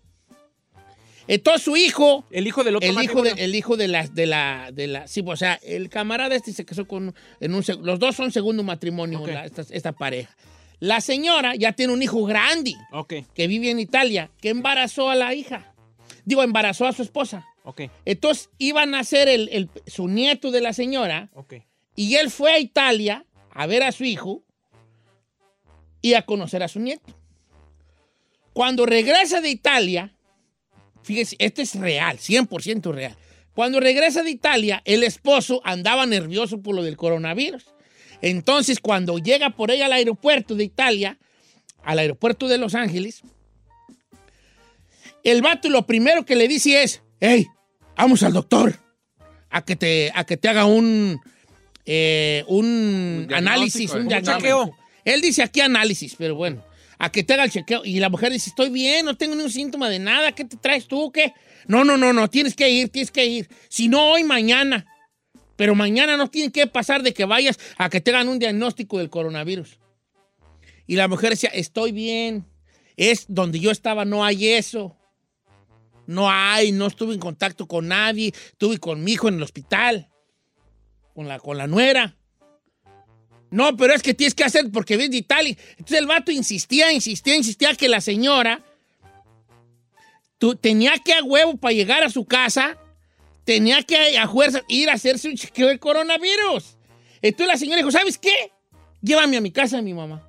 [1.32, 4.26] Entonces su hijo El hijo del otro el hijo, de, el hijo de la, de
[4.26, 8.00] la, de la, sí, o sea, el camarada este se casó con, en un, los
[8.00, 10.36] dos son segundo matrimonio, la- esta, esta pareja.
[10.80, 15.16] La señora ya tiene un hijo grande Ok, que vive en Italia, que embarazó a
[15.16, 15.74] la hija.
[16.26, 17.46] Digo, embarazó a su esposa.
[17.64, 21.56] ok, Entonces iban a ser el, el- su nieto de la señora ok.
[21.96, 24.42] y él fue a Italia a ver a su hijo
[26.02, 27.14] y a conocer a su nieto.
[28.54, 30.16] Cuando regresa de Italia,
[31.04, 33.16] fíjese, este es real, 100% real.
[33.54, 37.66] Cuando regresa de Italia, el esposo andaba nervioso por lo del coronavirus.
[38.22, 41.18] Entonces, cuando llega por ella al aeropuerto de Italia,
[41.84, 43.22] al aeropuerto de Los Ángeles,
[45.24, 47.48] el vato lo primero que le dice es, hey,
[47.98, 48.80] vamos al doctor
[49.50, 51.20] a que te, a que te haga un,
[51.86, 54.40] eh, un Un análisis, un un diagnóstico.
[54.40, 54.76] chequeo.
[55.06, 56.64] Él dice aquí análisis, pero bueno.
[57.00, 57.84] A que te haga el chequeo.
[57.86, 60.88] Y la mujer dice, estoy bien, no tengo ningún síntoma de nada, ¿qué te traes
[60.88, 61.12] tú?
[61.12, 61.34] ¿Qué?
[61.66, 63.50] No, no, no, no, tienes que ir, tienes que ir.
[63.70, 64.86] Si no, hoy, mañana.
[65.56, 68.98] Pero mañana no tiene que pasar de que vayas a que te hagan un diagnóstico
[69.00, 69.80] del coronavirus.
[70.88, 72.46] Y la mujer decía, estoy bien.
[72.98, 74.98] Es donde yo estaba, no hay eso.
[76.06, 78.34] No hay, no estuve en contacto con nadie.
[78.52, 80.10] Estuve con mi hijo en el hospital.
[81.14, 82.19] Con la, con la nuera.
[83.52, 85.56] No, pero es que tienes que hacer porque ves de Italia.
[85.72, 88.64] Entonces el vato insistía, insistía, insistía que la señora
[90.38, 92.78] tú, tenía que a huevo para llegar a su casa,
[93.44, 96.78] tenía que a fuerza ir a hacerse un chequeo de coronavirus.
[97.22, 98.52] Entonces la señora dijo, ¿sabes qué?
[99.02, 100.26] Llévame a mi casa mi mamá.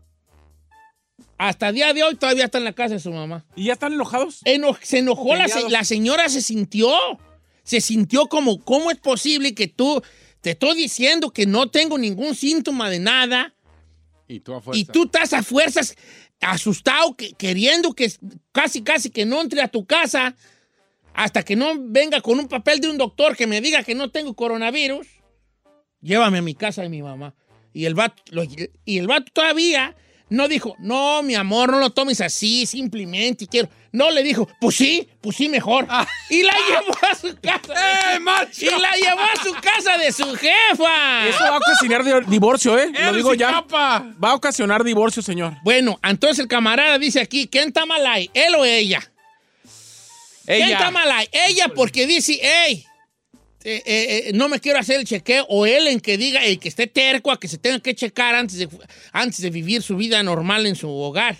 [1.39, 3.45] Hasta el día de hoy todavía está en la casa de su mamá.
[3.57, 4.41] ¿Y ya están enojados?
[4.45, 6.93] Eno- se enojó la, se- la señora, se sintió.
[7.63, 10.03] Se sintió como, ¿cómo es posible que tú,
[10.41, 13.55] te estoy diciendo que no tengo ningún síntoma de nada
[14.29, 14.81] Y tú a fuerza.
[14.81, 15.95] y tú estás a fuerzas
[16.41, 18.11] asustado, que- queriendo que
[18.53, 20.35] casi, casi que no entre a tu casa
[21.13, 24.11] hasta que no venga con un papel de un doctor que me diga que no
[24.11, 25.07] tengo coronavirus?
[26.01, 27.35] Llévame a mi casa de mi mamá.
[27.75, 28.45] Y el vato, lo-
[28.85, 29.95] y el vato todavía
[30.31, 33.69] no dijo, no, mi amor, no lo tomes así, simplemente quiero.
[33.93, 35.87] No, le dijo, pues sí, pues sí, mejor.
[36.31, 37.75] Y la llevó a su casa.
[37.77, 38.15] Ah.
[38.15, 38.65] ¡Eh, macho!
[38.67, 41.27] Y la llevó a su casa de su jefa.
[41.29, 42.91] Eso va a ocasionar di- divorcio, ¿eh?
[42.93, 43.51] Lo ¡Eres digo ya.
[43.51, 44.07] capa!
[44.23, 45.55] Va a ocasionar divorcio, señor.
[45.65, 48.31] Bueno, entonces el camarada dice aquí, ¿quién está mal ahí?
[48.33, 49.01] ¿Él o ella?
[50.47, 50.77] ¿Quién Ella.
[50.79, 51.29] está mal ahí?
[51.33, 52.85] Ella porque dice, hey,
[53.63, 55.45] eh, eh, eh, no me quiero hacer el chequeo.
[55.49, 58.35] O él en que diga, el que esté terco a que se tenga que checar
[58.35, 58.69] antes de,
[59.13, 61.37] antes de vivir su vida normal en su hogar,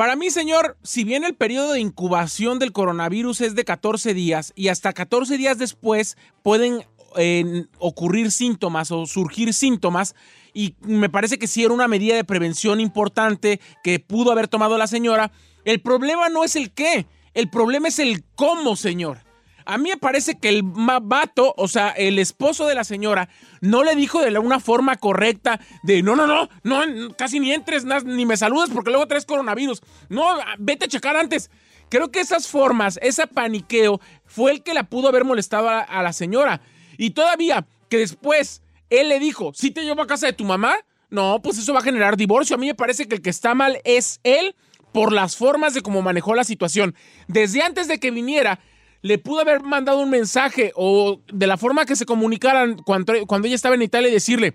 [0.00, 4.52] Para mí, señor, si bien el periodo de incubación del coronavirus es de 14 días
[4.56, 6.84] y hasta 14 días después pueden
[7.16, 10.14] eh, ocurrir síntomas o surgir síntomas,
[10.52, 14.78] y me parece que sí era una medida de prevención importante que pudo haber tomado
[14.78, 15.30] la señora,
[15.64, 19.18] el problema no es el qué, el problema es el cómo, señor.
[19.66, 23.28] A mí me parece que el vato, o sea, el esposo de la señora,
[23.60, 27.84] no le dijo de una forma correcta de no, no, no, no, casi ni entres,
[28.04, 29.80] ni me saludes porque luego traes coronavirus.
[30.08, 30.26] No,
[30.58, 31.50] vete a checar antes.
[31.88, 36.12] Creo que esas formas, ese paniqueo, fue el que la pudo haber molestado a la
[36.12, 36.62] señora.
[37.00, 38.60] Y todavía, que después
[38.90, 40.74] él le dijo, ¿sí te llevo a casa de tu mamá?
[41.08, 42.56] No, pues eso va a generar divorcio.
[42.56, 44.54] A mí me parece que el que está mal es él
[44.92, 46.94] por las formas de cómo manejó la situación.
[47.26, 48.60] Desde antes de que viniera,
[49.00, 53.46] le pudo haber mandado un mensaje o de la forma que se comunicaran cuando, cuando
[53.46, 54.52] ella estaba en Italia y decirle,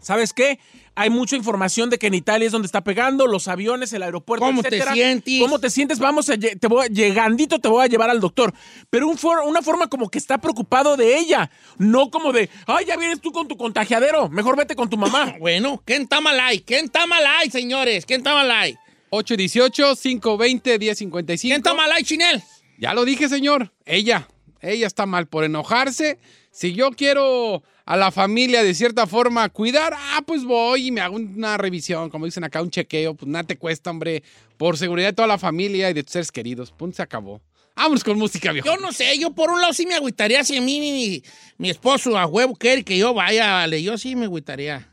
[0.00, 0.58] ¿sabes qué?
[0.98, 4.46] Hay mucha información de que en Italia es donde está pegando, los aviones, el aeropuerto,
[4.46, 4.94] ¿Cómo te etcétera.
[4.94, 5.40] sientes?
[5.40, 5.98] ¿Cómo te sientes?
[5.98, 8.54] Vamos, a, te voy, a- llegandito te voy a llevar al doctor.
[8.88, 12.86] Pero un for- una forma como que está preocupado de ella, no como de, ay,
[12.86, 15.34] ya vienes tú con tu contagiadero, mejor vete con tu mamá.
[15.40, 16.60] Bueno, ¿quién está mal ahí?
[16.60, 18.06] ¿Quién está mal ahí, señores?
[18.06, 18.74] ¿Quién está mal ahí?
[19.10, 21.40] 818-520-1055.
[21.40, 22.42] ¿Quién está mal ahí, Chinel?
[22.78, 23.72] Ya lo dije, señor.
[23.84, 24.28] Ella.
[24.60, 26.18] Ella está mal por enojarse.
[26.56, 31.02] Si yo quiero a la familia de cierta forma cuidar, ah, pues voy y me
[31.02, 33.12] hago una revisión, como dicen acá, un chequeo.
[33.14, 34.22] Pues nada te cuesta, hombre.
[34.56, 36.72] Por seguridad de toda la familia y de tus seres queridos.
[36.72, 37.42] Punto, se acabó.
[37.76, 38.66] Vámonos con música, viejo.
[38.66, 41.22] Yo no sé, yo por un lado sí me agüitaría si a mí mi,
[41.58, 43.82] mi esposo a huevo quiere que yo vaya, vale.
[43.82, 44.90] Yo sí me agüitaría.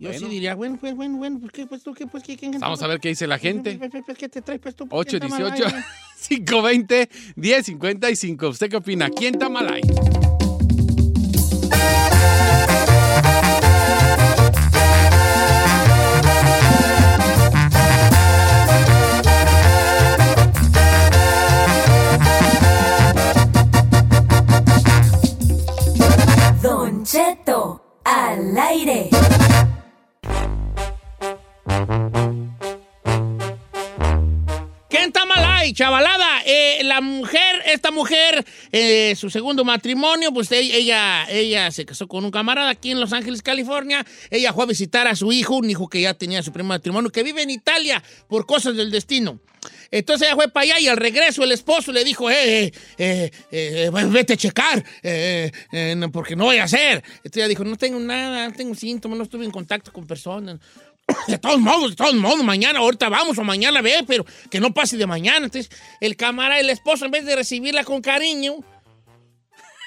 [0.00, 2.58] Yo sí diría, bueno, pues, bueno, bueno, pues, ¿qué, pues, tú, qué, pues, qué, quién-
[2.58, 3.76] Vamos a ver qué dice la gente.
[3.76, 4.88] Pues, pues, pues, ¿Qué te traes, pues, tú?
[4.88, 5.86] ¿Por qué está mal ahí, 818
[6.28, 8.48] 520 1055.
[8.48, 9.10] ¿Usted qué opina?
[9.10, 9.82] ¿Quién está mal ahí?
[35.78, 36.42] Chavalada?
[36.44, 42.24] Eh, la mujer, esta mujer, eh, su segundo matrimonio, pues ella, ella se casó con
[42.24, 44.04] un camarada aquí en Los Ángeles, California.
[44.28, 47.10] Ella fue a visitar a su hijo, un hijo que ya tenía su primer matrimonio,
[47.10, 49.38] que vive en Italia por cosas del destino.
[49.90, 53.30] Entonces ella fue para allá y al regreso el esposo le dijo, eh, eh, eh,
[53.50, 54.84] eh, vete a checar,
[56.12, 57.02] porque no voy a hacer.
[57.16, 60.58] Entonces ella dijo, no tengo nada, no tengo síntomas, no estuve en contacto con personas.
[61.26, 64.74] De todos modos, de todos modos, mañana, ahorita vamos o mañana ve, pero que no
[64.74, 65.46] pase de mañana.
[65.46, 68.56] Entonces, el camarada, el esposo, en vez de recibirla con cariño,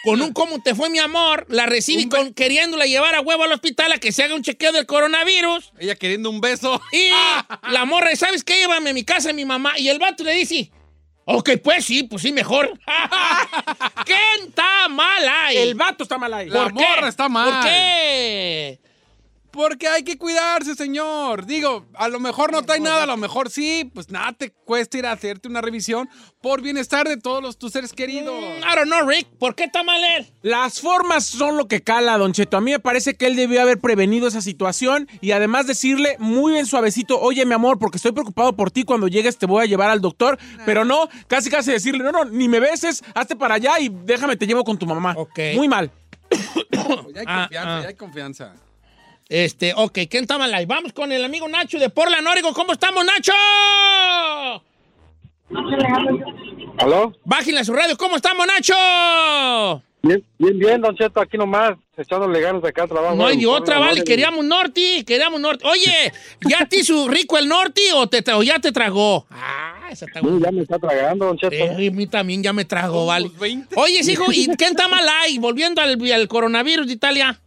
[0.03, 3.51] con un cómo te fue mi amor, la recibe con, queriéndola llevar a huevo al
[3.51, 5.73] hospital a que se haga un chequeo del coronavirus.
[5.79, 6.81] Ella queriendo un beso.
[6.91, 7.10] Y
[7.71, 8.57] la morra, ¿sabes qué?
[8.57, 9.77] Llévame a mi casa, a mi mamá.
[9.77, 10.71] Y el vato le dice,
[11.25, 12.71] ok, pues sí, pues sí, mejor.
[14.05, 15.57] ¿Quién está mal ahí?
[15.57, 16.49] El vato está mal ahí.
[16.49, 16.84] La ¿Por qué?
[16.88, 17.51] morra está mal.
[17.51, 18.79] ¿Por qué?
[19.51, 21.45] Porque hay que cuidarse, señor.
[21.45, 24.97] Digo, a lo mejor no trae nada, a lo mejor sí, pues nada te cuesta
[24.97, 26.09] ir a hacerte una revisión
[26.41, 28.33] por bienestar de todos los, tus seres queridos.
[28.33, 29.27] I don't know, Rick.
[29.37, 30.31] ¿Por qué está mal él?
[30.41, 32.57] Las formas son lo que cala, Don Cheto.
[32.57, 36.53] A mí me parece que él debió haber prevenido esa situación y además decirle muy
[36.53, 39.65] bien suavecito, oye, mi amor, porque estoy preocupado por ti, cuando llegues te voy a
[39.67, 43.55] llevar al doctor, pero no, casi casi decirle, no, no, ni me beses, hazte para
[43.55, 45.13] allá y déjame, te llevo con tu mamá.
[45.17, 45.39] Ok.
[45.55, 45.91] Muy mal.
[47.13, 47.81] Ya hay Ah, confianza, ah.
[47.81, 48.53] ya hay confianza.
[49.34, 50.65] Este, ok, ¿quién está mal ahí?
[50.65, 52.54] Vamos con el amigo Nacho de Portland, Oregon.
[52.54, 53.32] ¿Cómo estamos, Nacho?
[56.78, 57.13] ¿Aló?
[57.24, 57.96] Bájenle a su radio.
[57.98, 59.82] ¿Cómo estamos, Nacho?
[60.04, 63.15] Bien, bien, bien, Don Cheto, aquí nomás, echándole ganas de acá trabajo.
[63.15, 64.00] No hay de otra, vale.
[64.00, 64.04] ¿no?
[64.04, 65.65] Queríamos norte, queríamos norte.
[65.65, 66.12] Oye,
[66.50, 69.28] ¿ya te hizo rico el norte o, te, tra- o ya te tragó?
[69.30, 71.54] Ah, esa está Sí, ya me está tragando, Don Cheto.
[71.56, 73.28] Eh, a mí también ya me tragó, vale.
[73.28, 73.76] Somos 20.
[73.80, 75.38] Oye, hijo, ¿y quién está mal ahí?
[75.38, 77.39] Volviendo al, al coronavirus de Italia.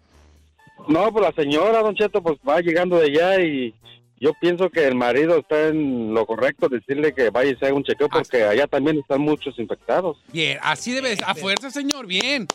[0.88, 3.75] No, pues la señora, Don Cheto, pues va llegando de allá y
[4.20, 7.75] yo pienso que el marido está en lo correcto decirle que vaya y se haga
[7.75, 10.16] un chequeo porque allá también están muchos infectados.
[10.33, 12.47] Bien, así debe A fuerza, señor, bien.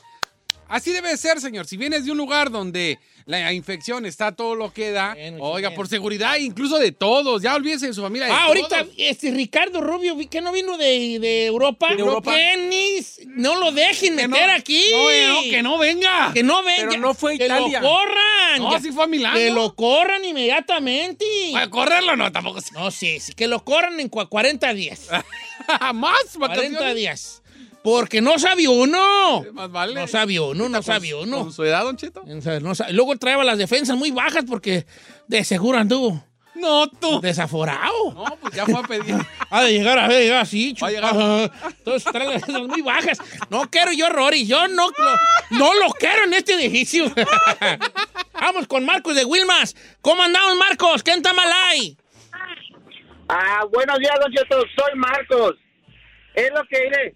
[0.69, 1.65] Así debe ser, señor.
[1.67, 5.75] Si vienes de un lugar donde la infección está todo lo que da, oiga, bien.
[5.75, 8.27] por seguridad, incluso de todos, ya olvídese de su familia.
[8.27, 11.89] de Ah, ahorita, este Ricardo Rubio, que no vino de, de Europa.
[11.93, 12.33] De Europa.
[12.35, 14.83] Que ni- no lo dejen Que no- meter aquí.
[14.91, 16.31] No, eh, no, que no venga.
[16.33, 16.89] Que no venga.
[16.89, 17.81] Pero no fue que Italia.
[17.81, 18.59] lo corran.
[18.59, 19.33] No, Ya- sí fue a Milán.
[19.35, 21.25] Que lo corran inmediatamente.
[21.53, 22.59] Para correrlo, no, tampoco.
[22.73, 25.07] No, sí, sí, que lo corran en cua- 40 días.
[25.93, 26.95] Más 40 vacaciones.
[26.95, 27.41] días.
[27.89, 29.43] Porque no sabía uno.
[29.53, 29.93] Más vale.
[29.95, 31.39] No sabía uno, no sabía uno.
[31.39, 32.23] ¿Con su edad, Don Cheto?
[32.25, 34.85] No Luego traía las defensas muy bajas porque
[35.27, 36.23] de seguro anduvo
[36.55, 37.19] No, tú.
[37.21, 38.13] desaforado.
[38.13, 39.15] No, pues ya fue a pedir.
[39.51, 41.15] Ha de llegar a ver, llegar así, Va a llegar.
[41.79, 43.17] Entonces trae las defensas muy bajas.
[43.49, 44.45] No quiero yo, Rory.
[44.45, 47.05] Yo no, lo- no lo quiero en este edificio.
[48.33, 49.75] Vamos con Marcos de Wilmas.
[50.01, 51.01] ¿Cómo andamos, Marcos?
[51.01, 51.97] ¿Qué está mal ahí?
[53.27, 54.57] Ah, buenos días, Don Cheto.
[54.77, 55.55] Soy Marcos.
[56.35, 57.15] Es lo que diré.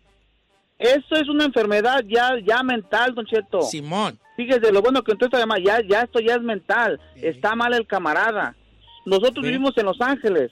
[0.84, 3.62] Eso es una enfermedad ya, ya mental, Don Cheto.
[3.62, 4.20] Simón.
[4.36, 7.00] Fíjese, lo bueno que esta llamada, ya, ya esto ya es mental.
[7.16, 8.56] Está mal el camarada.
[9.06, 10.52] Nosotros vivimos en Los Ángeles.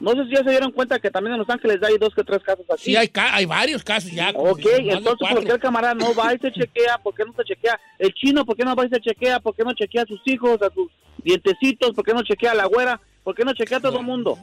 [0.00, 2.24] No sé si ya se dieron cuenta que también en Los Ángeles hay dos que
[2.24, 2.90] tres casos así.
[2.90, 4.30] Sí, hay, ca- hay varios casos ya.
[4.34, 5.28] Ok, entonces.
[5.30, 6.98] ¿por qué el camarada no va y se chequea?
[7.02, 7.80] ¿Por qué no se chequea?
[7.98, 9.40] El chino, ¿por qué no va y se chequea?
[9.40, 10.90] ¿Por qué no chequea a sus hijos, a sus
[11.22, 11.92] dientecitos?
[11.92, 13.00] ¿Por qué no chequea a la güera?
[13.22, 14.36] ¿Por qué no chequea a todo el mundo?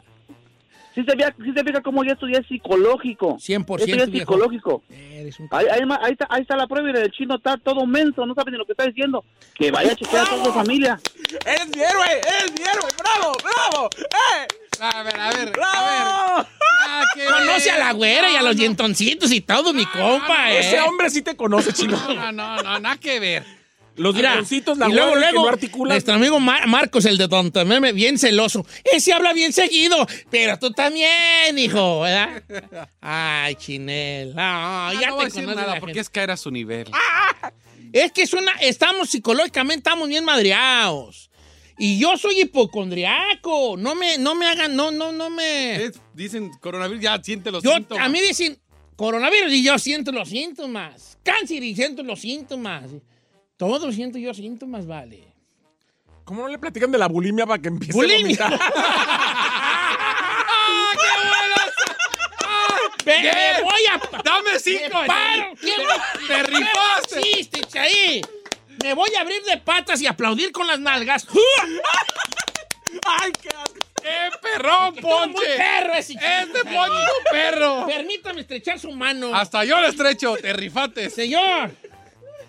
[0.93, 3.37] Sí se, fija, sí se fija cómo ya esto ya es psicológico.
[3.37, 4.33] 100% Esto ya es viejo.
[4.33, 4.83] psicológico.
[4.89, 7.85] Eres un- Ahí, ahí, ahí está, ahí está la prueba y el chino está todo
[7.85, 9.23] menso, no sabe ni lo que está diciendo.
[9.55, 10.99] Que vaya a chequear a toda su familia.
[11.45, 12.05] ¡Eres mi héroe!
[12.39, 12.89] ¡Eres mi héroe!
[12.97, 13.33] ¡Bravo!
[13.41, 13.89] ¡Bravo!
[13.97, 14.47] ¡Eh!
[14.81, 15.51] A ver, a ver, a ver.
[15.53, 16.47] ¡Bravo!
[16.83, 17.03] Ah,
[17.37, 18.59] Conoce a la güera y a los no.
[18.61, 20.59] dientoncitos y todo, mi compa, ¿eh?
[20.59, 21.95] Ese hombre sí te conoce, chino.
[22.07, 23.45] No, no, no, no, nada que ver.
[23.97, 25.93] Los Mira, leoncitos, la y luego, hueva que luego, no articulan.
[25.95, 28.65] nuestro amigo Mar- Marcos, el de Tonto Meme, bien celoso.
[28.85, 32.41] Ese habla bien seguido, pero tú también, hijo, ¿verdad?
[33.01, 34.33] Ay, Chinel.
[34.37, 35.99] Ah, No, ya no voy a te decir nada porque gente.
[35.99, 36.87] es caer a su nivel.
[37.91, 41.29] Es que es una, estamos psicológicamente, estamos bien madreados.
[41.77, 43.75] Y yo soy hipocondriaco.
[43.77, 45.83] No me, no me hagan, no, no, no me.
[45.83, 48.05] Es- dicen coronavirus, ya siente los Yo, síntomas.
[48.05, 48.57] a mí dicen
[48.95, 51.17] coronavirus y yo siento los síntomas.
[51.23, 52.83] Cáncer y siento los síntomas.
[53.61, 55.23] Todos siento yo síntomas, vale.
[56.23, 58.43] ¿Cómo no le platican de la bulimia para que empiece Bulimia.
[58.47, 58.59] a vomitar?
[60.49, 60.91] ¡Ah,
[62.97, 63.05] qué!
[63.05, 63.33] Ve- Bien.
[63.35, 63.99] me voy a...
[64.23, 65.01] ¡Dame cinco!
[65.01, 65.53] Me paro.
[65.61, 65.79] ¿Quién-
[66.27, 67.21] ¡Te rifaste!
[67.71, 68.21] ¿Qué ahí?
[68.83, 71.27] Me voy a abrir de patas y aplaudir con las nalgas.
[73.05, 73.49] ¡Ay, qué!
[74.01, 75.55] ¡Qué perrón, Estuvo muy Ponche!
[75.57, 76.19] perro ese ¡Este
[76.61, 76.63] chiquito.
[76.63, 77.85] Ponche es un perro!
[77.85, 79.35] Permítame estrechar su mano.
[79.35, 81.13] Hasta yo le estrecho, te rifates.
[81.13, 81.69] Señor,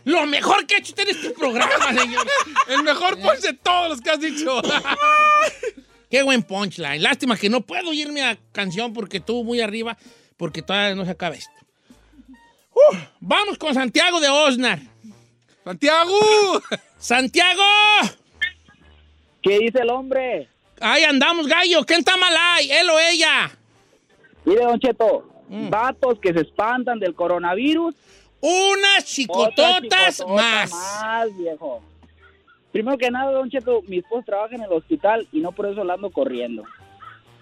[0.05, 2.27] lo mejor que ha hecho usted en este programa, señor.
[2.69, 4.61] El mejor Ponche de todos los que has dicho.
[6.11, 7.03] Qué buen punchline.
[7.03, 9.97] Lástima que no puedo irme a canción porque estuvo muy arriba,
[10.37, 11.51] porque todavía no se acaba esto.
[13.21, 14.79] Vamos con Santiago de Osnar.
[15.65, 16.19] ¡Santiago!
[16.99, 17.63] ¡Santiago!
[19.43, 20.49] ¿Qué dice el hombre?
[20.81, 21.85] Ahí andamos, gallo.
[21.85, 22.71] ¿Quién está mal ahí?
[22.71, 23.51] ¿Él o ella?
[24.45, 25.69] Mire, Don Cheto, Mm.
[25.69, 27.95] vatos que se espantan del coronavirus.
[28.43, 30.71] Unas chicototas Otras chicototas más.
[30.71, 31.81] más, viejo.
[32.73, 35.85] Primero que nada, Don Cheto, mi esposo trabaja en el hospital y no por eso
[35.85, 36.65] la ando corriendo.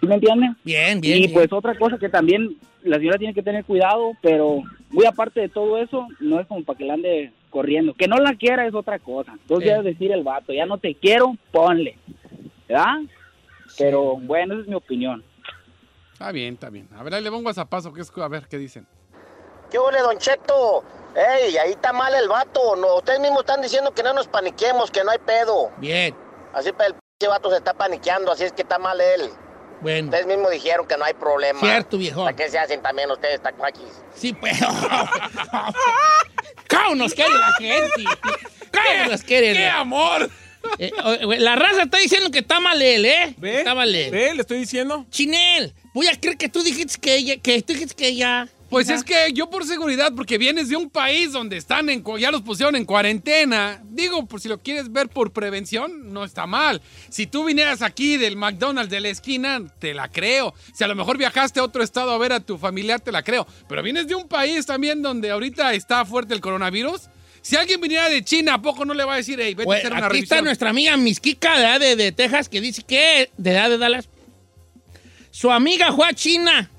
[0.01, 0.49] ¿Sí me entiende?
[0.63, 1.17] Bien, bien.
[1.17, 1.33] Y bien.
[1.33, 5.49] pues otra cosa que también la señora tiene que tener cuidado, pero muy aparte de
[5.49, 7.95] todo eso, no es como para que la ande corriendo.
[7.95, 9.33] Que no la quiera es otra cosa.
[9.33, 11.97] Entonces ya decir el vato, ya no te quiero, ponle.
[12.69, 13.01] ¿Verdad?
[13.79, 15.25] Pero bueno, esa es mi opinión.
[16.13, 16.89] Está bien, está bien.
[16.95, 18.87] A ver, ahí le pongo a zapazo, que es, a ver qué dicen.
[19.71, 20.85] ¿Qué ole, Don Cheto?
[21.15, 22.77] Ey, ahí está mal el vato.
[22.77, 25.71] No, ustedes mismos están diciendo que no nos paniquemos, que no hay pedo.
[25.79, 26.15] Bien.
[26.53, 29.31] Así el p vato se está paniqueando, así es que está mal él.
[29.81, 30.07] Bueno.
[30.07, 31.61] Ustedes mismos dijeron que no hay problema.
[31.61, 32.25] Cierto, viejón.
[32.25, 34.03] ¿Para qué se hacen también ustedes, tacuaquis?
[34.15, 34.59] Sí, pues.
[36.69, 38.05] ¿Cómo nos quiere la gente?
[38.73, 39.55] ¿Cómo nos quiere?
[39.55, 40.31] ¡Qué amor!
[40.79, 40.93] Eh,
[41.39, 43.35] la raza está diciendo que está mal él, ¿eh?
[43.39, 43.59] ¿Ve?
[43.59, 44.11] Está mal él.
[44.11, 44.35] ¿Ve?
[44.35, 45.07] Le estoy diciendo.
[45.11, 48.49] Chinel, voy a creer que tú dijiste que ella, que tú dijiste que ella.
[48.71, 52.31] Pues es que yo por seguridad, porque vienes de un país donde están en, ya
[52.31, 53.83] los pusieron en cuarentena.
[53.85, 56.81] Digo, por si lo quieres ver por prevención, no está mal.
[57.09, 60.55] Si tú vinieras aquí del McDonald's de la esquina, te la creo.
[60.73, 63.25] Si a lo mejor viajaste a otro estado a ver a tu familiar, te la
[63.25, 63.45] creo.
[63.69, 67.09] Pero vienes de un país también donde ahorita está fuerte el coronavirus.
[67.43, 69.75] Si alguien viniera de China, ¿a poco no le va a decir, hey, vete a
[69.75, 70.23] hacer una aquí revisión?
[70.23, 74.09] está nuestra amiga Misquica de, de, de Texas que dice que de edad de Dallas.
[75.33, 76.71] Su amiga fue a China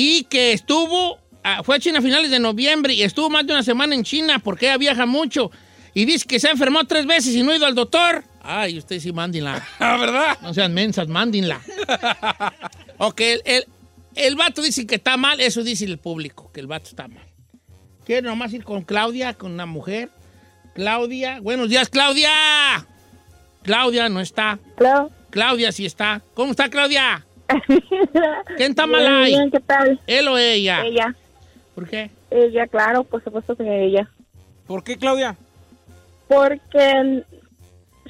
[0.00, 3.52] y que estuvo, ah, fue a China a finales de noviembre y estuvo más de
[3.52, 5.50] una semana en China porque ella viaja mucho
[5.92, 8.22] y dice que se ha enfermado tres veces y no ha ido al doctor.
[8.40, 9.60] Ay, usted sí, mándenla.
[9.80, 10.38] Ah, ¿verdad?
[10.40, 11.60] No sean mensas, mándenla.
[12.98, 13.66] ok, el, el,
[14.14, 17.26] el vato dice que está mal, eso dice el público, que el vato está mal.
[18.06, 20.10] Quiero nomás ir con Claudia, con una mujer.
[20.76, 22.86] Claudia, buenos días, Claudia.
[23.64, 24.60] Claudia no está.
[24.76, 25.10] Claro.
[25.30, 26.22] Claudia sí está.
[26.34, 27.26] ¿Cómo está Claudia?
[28.56, 29.32] ¿Quién está mal ahí?
[29.32, 30.00] bien, ¿qué tal?
[30.06, 30.84] ¿Él o ella?
[30.84, 31.14] Ella.
[31.74, 32.10] ¿Por qué?
[32.30, 34.08] Ella, claro, por supuesto que ella.
[34.66, 35.36] ¿Por qué, Claudia?
[36.26, 37.24] Porque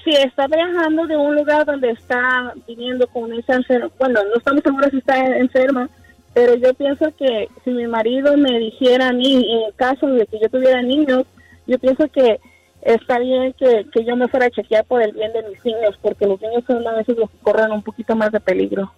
[0.02, 4.62] si está viajando de un lugar donde está viviendo con esa enferma, bueno, no estamos
[4.62, 5.88] seguros si está enferma,
[6.34, 10.26] pero yo pienso que si mi marido me dijera a mí, en el caso de
[10.26, 11.24] que yo tuviera niños,
[11.66, 12.40] yo pienso que
[12.82, 15.96] está bien que, que yo me fuera a chequear por el bien de mis niños,
[16.00, 18.92] porque los niños son a veces los que corren un poquito más de peligro.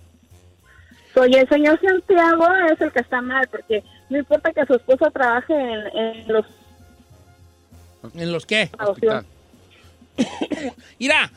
[1.14, 5.10] Soy el señor Santiago es el que está mal, porque no importa que su esposa
[5.10, 6.46] trabaje en, en los
[8.14, 8.70] ¿En los qué?
[10.98, 11.30] Mira,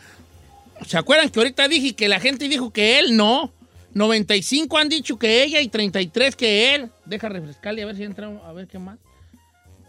[0.86, 3.52] ¿se acuerdan que ahorita dije que la gente dijo que él no?
[3.94, 6.92] 95 han dicho que ella y 33 que él.
[7.06, 8.98] Deja refrescarle a ver si entra, a ver qué más.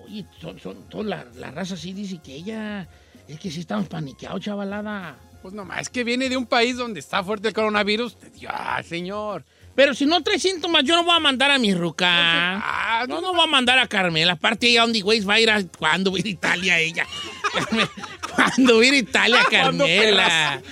[0.04, 2.86] Oye, son, son, toda la, la raza sí dice que ella.
[3.26, 5.16] Es que sí estamos paniqueados, chavalada.
[5.40, 8.16] Pues nomás, es que viene de un país donde está fuerte el coronavirus.
[8.38, 9.44] Ya, señor.
[9.74, 12.06] Pero si no trae síntomas, yo no voy a mandar a mi ruca.
[12.08, 14.32] Ah, No, no voy a mandar a Carmela.
[14.32, 15.62] Aparte, ella, ¿dónde güey va a ir a...
[15.78, 17.06] ¿Cuándo va a ir a Italia ella?
[18.34, 20.62] ¿Cuándo va a ir a Italia ¿Cuándo Carmela?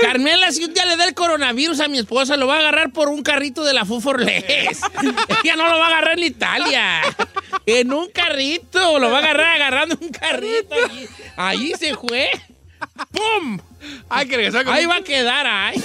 [0.00, 2.90] Carmela, si un día le da el coronavirus a mi esposa, lo va a agarrar
[2.92, 4.44] por un carrito de la Fuforles.
[5.44, 7.02] ella no lo va a agarrar en Italia.
[7.66, 8.98] En un carrito.
[8.98, 10.74] Lo va a agarrar agarrando un carrito.
[10.74, 12.30] Allí, Allí se fue.
[13.12, 13.58] ¡Pum!
[14.08, 15.80] Hay que Ahí va a quedar, ay.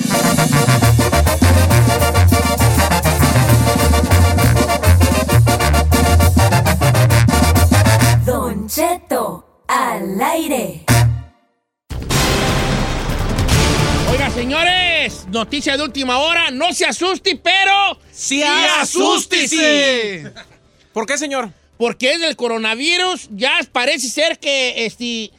[8.25, 10.85] Don Cheto, al aire.
[14.09, 16.49] Oiga, señores, noticia de última hora.
[16.49, 20.31] No se asuste, pero sí asústese.
[20.93, 21.51] ¿Por qué, señor?
[21.77, 23.27] Porque es del coronavirus.
[23.31, 25.31] Ya parece ser que, este...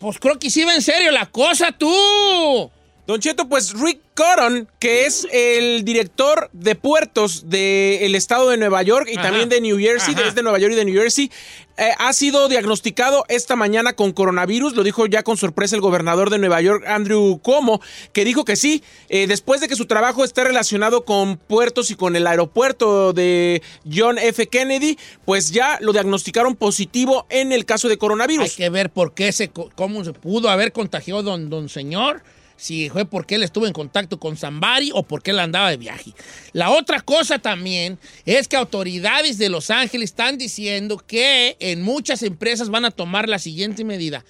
[0.00, 2.70] Pues creo que sí va en serio la cosa, tú.
[3.10, 8.84] Don Cheto, pues Rick Cotton, que es el director de puertos del estado de Nueva
[8.84, 9.22] York y Ajá.
[9.22, 10.28] también de New Jersey, Ajá.
[10.28, 11.28] es de Nueva York y de New Jersey,
[11.76, 14.76] eh, ha sido diagnosticado esta mañana con coronavirus.
[14.76, 17.80] Lo dijo ya con sorpresa el gobernador de Nueva York, Andrew Cuomo,
[18.12, 21.96] que dijo que sí, eh, después de que su trabajo esté relacionado con puertos y
[21.96, 23.60] con el aeropuerto de
[23.92, 24.46] John F.
[24.46, 28.44] Kennedy, pues ya lo diagnosticaron positivo en el caso de coronavirus.
[28.44, 32.22] Hay que ver por qué se, cómo se pudo haber contagiado don, don señor.
[32.60, 36.12] Si fue porque él estuvo en contacto con Zambari o porque él andaba de viaje.
[36.52, 42.22] La otra cosa también es que autoridades de Los Ángeles están diciendo que en muchas
[42.22, 44.26] empresas van a tomar la siguiente medida.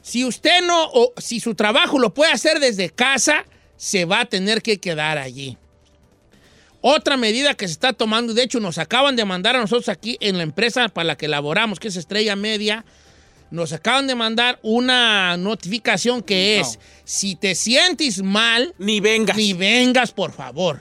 [0.00, 3.44] Si usted no, o si su trabajo lo puede hacer desde casa,
[3.76, 5.58] se va a tener que quedar allí.
[6.80, 10.16] Otra medida que se está tomando, de hecho nos acaban de mandar a nosotros aquí
[10.20, 12.86] en la empresa para la que laboramos, que es Estrella Media,
[13.50, 19.36] nos acaban de mandar una notificación que es, si te sientes mal, ni vengas.
[19.36, 20.80] Ni vengas, por favor.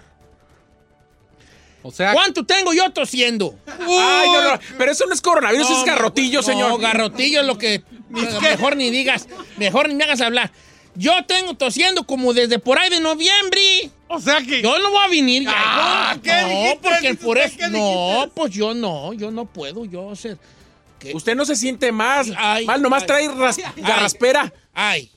[1.83, 3.55] O sea, ¿Cuánto tengo yo tosiendo?
[3.67, 6.81] Ay, no, no, pero eso no es coronavirus, No, es garrotillo, no, señor.
[6.81, 7.83] garrotillo es lo que...
[8.41, 10.51] mejor ni digas, mejor ni me hagas hablar.
[10.95, 13.91] Yo tengo tosiendo como desde por ahí de noviembre.
[14.07, 14.63] O sea que...
[14.63, 15.51] Yo no voy a venir ya.
[15.53, 16.79] Ah, no, ¿qué no, dijiste?
[16.81, 17.55] porque ¿Usted por eso...
[17.59, 20.15] qué No, pues yo no, yo no puedo, yo
[21.05, 21.15] hacer...
[21.15, 23.07] Usted no se siente más Ay, mal, nomás ay.
[23.07, 23.81] trae ras- Ay.
[23.83, 24.53] garraspera.
[24.73, 25.11] Ay.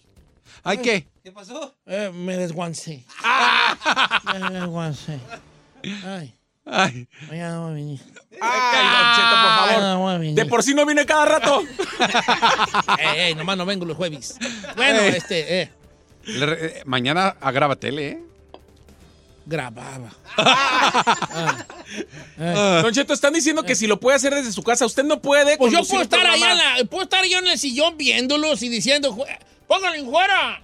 [0.65, 1.07] ¿Ay qué?
[1.23, 1.75] ¿Qué pasó?
[1.87, 3.05] Eh, me desguancé.
[4.25, 5.19] me desguancé.
[6.05, 6.35] Ay.
[6.65, 7.09] Ay.
[7.31, 8.01] Ya no voy a venir.
[8.41, 9.83] Ay, Cheto, por Ah, favor.
[9.83, 10.35] no voy a venir.
[10.35, 11.63] De por sí no viene cada rato.
[12.99, 14.37] ey, ey, nomás no vengo los jueves.
[14.77, 15.15] Bueno, Ey.
[15.17, 15.71] este, eh,
[16.25, 18.23] Le re- eh, mañana agrava tele, ¿eh?
[19.49, 20.11] Grababa.
[22.83, 25.57] Don Cheto, están diciendo que si lo puede hacer desde su casa, usted no puede.
[25.57, 28.69] Pues yo puedo estar allá en la, puedo estar yo en el sillón viéndolos y
[28.69, 30.63] diciendo, "Jue- pónganlo en fuera.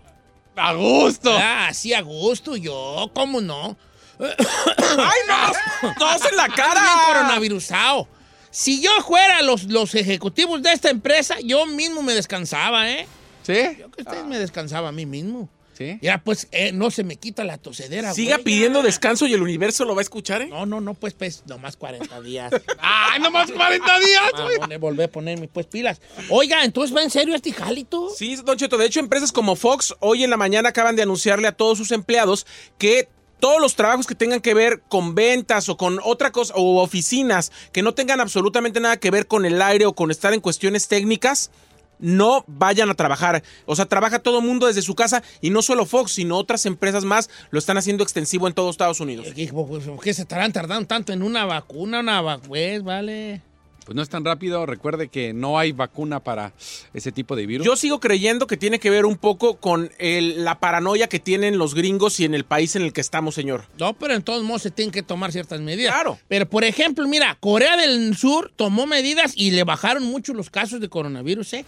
[0.56, 1.36] A gusto.
[1.36, 3.76] Ah, sí, a gusto, yo, ¿cómo no?
[4.20, 5.94] ¡Ay, no!
[5.98, 6.80] ¡Todos en la cara!
[6.80, 8.06] Bien coronavirusado.
[8.50, 13.08] Si yo fuera los, los ejecutivos de esta empresa, yo mismo me descansaba, ¿eh?
[13.42, 13.54] ¿Sí?
[13.80, 15.48] Yo que ustedes me descansaba a mí mismo.
[15.76, 15.98] ¿Sí?
[16.00, 18.44] Ya, pues, eh, no se me quita la tosedera, Siga güey.
[18.44, 20.46] pidiendo descanso y el universo lo va a escuchar, ¿eh?
[20.46, 22.52] No, no, no, pues, pues, nomás 40 días.
[22.78, 24.22] ¡Ay, nomás 40 días!
[24.34, 26.00] Ah, pone- volver a ponerme, pues, pilas.
[26.30, 28.08] Oiga, entonces, ¿va en serio este jalito?
[28.16, 28.78] Sí, Don Cheto.
[28.78, 31.90] De hecho, empresas como Fox hoy en la mañana acaban de anunciarle a todos sus
[31.90, 32.46] empleados
[32.78, 33.08] que
[33.40, 37.52] todos los trabajos que tengan que ver con ventas o con otra cosa, o oficinas
[37.72, 40.88] que no tengan absolutamente nada que ver con el aire o con estar en cuestiones
[40.88, 41.50] técnicas,
[41.98, 43.42] no vayan a trabajar.
[43.66, 46.66] O sea, trabaja todo el mundo desde su casa y no solo Fox, sino otras
[46.66, 49.26] empresas más lo están haciendo extensivo en todo Estados Unidos.
[49.34, 52.00] ¿Qué, pues, ¿por qué se estarán tardando tanto en una vacuna?
[52.00, 53.42] Una vacuna, pues, vale.
[53.84, 54.64] Pues no es tan rápido.
[54.64, 56.54] Recuerde que no hay vacuna para
[56.94, 57.66] ese tipo de virus.
[57.66, 61.58] Yo sigo creyendo que tiene que ver un poco con el- la paranoia que tienen
[61.58, 63.66] los gringos y en el país en el que estamos, señor.
[63.78, 65.92] No, pero en todos modos se tienen que tomar ciertas medidas.
[65.92, 66.18] Claro.
[66.28, 70.80] Pero, por ejemplo, mira, Corea del Sur tomó medidas y le bajaron mucho los casos
[70.80, 71.64] de coronavirus, ¿eh?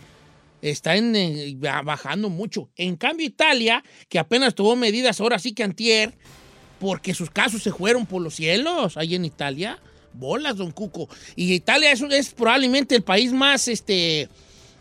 [0.71, 2.69] Están eh, ba- bajando mucho.
[2.77, 6.15] En cambio, Italia, que apenas tomó medidas ahora sí que antier,
[6.81, 9.79] porque sus casos se fueron por los cielos ahí en Italia.
[10.13, 11.09] Bolas, don Cuco.
[11.35, 14.29] Y Italia es, es probablemente el país más este,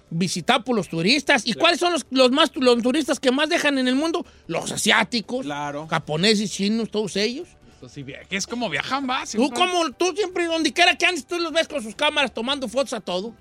[0.10, 1.46] visitado por los turistas.
[1.46, 4.26] ¿Y cuáles son los, los más los turistas que más dejan en el mundo?
[4.48, 5.88] Los asiáticos, Claro.
[5.88, 7.50] japoneses, chinos, todos ellos.
[7.94, 9.32] Sí, que es como viajan más.
[9.32, 12.68] Tú como, tú siempre, donde quiera que andes, tú los ves con sus cámaras tomando
[12.68, 13.34] fotos a todo.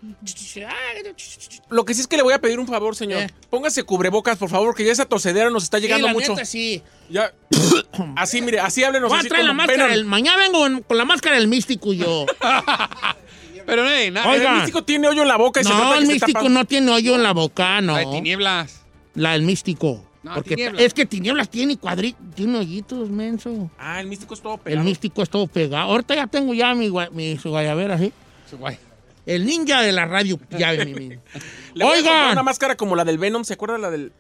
[1.70, 3.26] Lo que sí es que le voy a pedir un favor, señor.
[3.26, 3.34] ¿Qué?
[3.48, 6.32] Póngase cubrebocas, por favor, que ya esa tosedera nos está llegando Sí, la mucho.
[6.32, 6.82] neta, sí.
[7.08, 7.32] Ya.
[8.16, 9.08] Así, mire, así háblenos.
[9.08, 9.84] Voy a así traer la como máscara.
[9.84, 9.96] Venom.
[9.96, 12.26] del- mañana vengo con- con la máscara del místico yo.
[13.66, 14.28] Pero, hey, nada.
[14.30, 14.50] Oiga.
[14.50, 16.32] El místico tiene hoyo en la boca y se no, nota que el se místico
[16.40, 16.48] tapa.
[16.50, 17.94] no tiene hoyo en la boca, no.
[17.94, 18.82] Hay tinieblas.
[19.14, 20.04] La del místico.
[20.24, 20.82] No, Porque tinieblas.
[20.82, 23.70] es que tinieblas tiene cuadritos, tiene hoyitos, menso.
[23.78, 24.84] Ah, el místico es todo El pegado.
[24.84, 25.90] místico es todo pegado.
[25.90, 28.10] Ahorita ya tengo ya mi, mi su guayabera, ¿sí?
[28.50, 28.78] Su guay.
[29.26, 30.40] El ninja de la radio.
[30.58, 31.10] Ya, mi.
[31.74, 32.32] Le Oigan.
[32.32, 34.12] una máscara como la del Venom, ¿se acuerda la del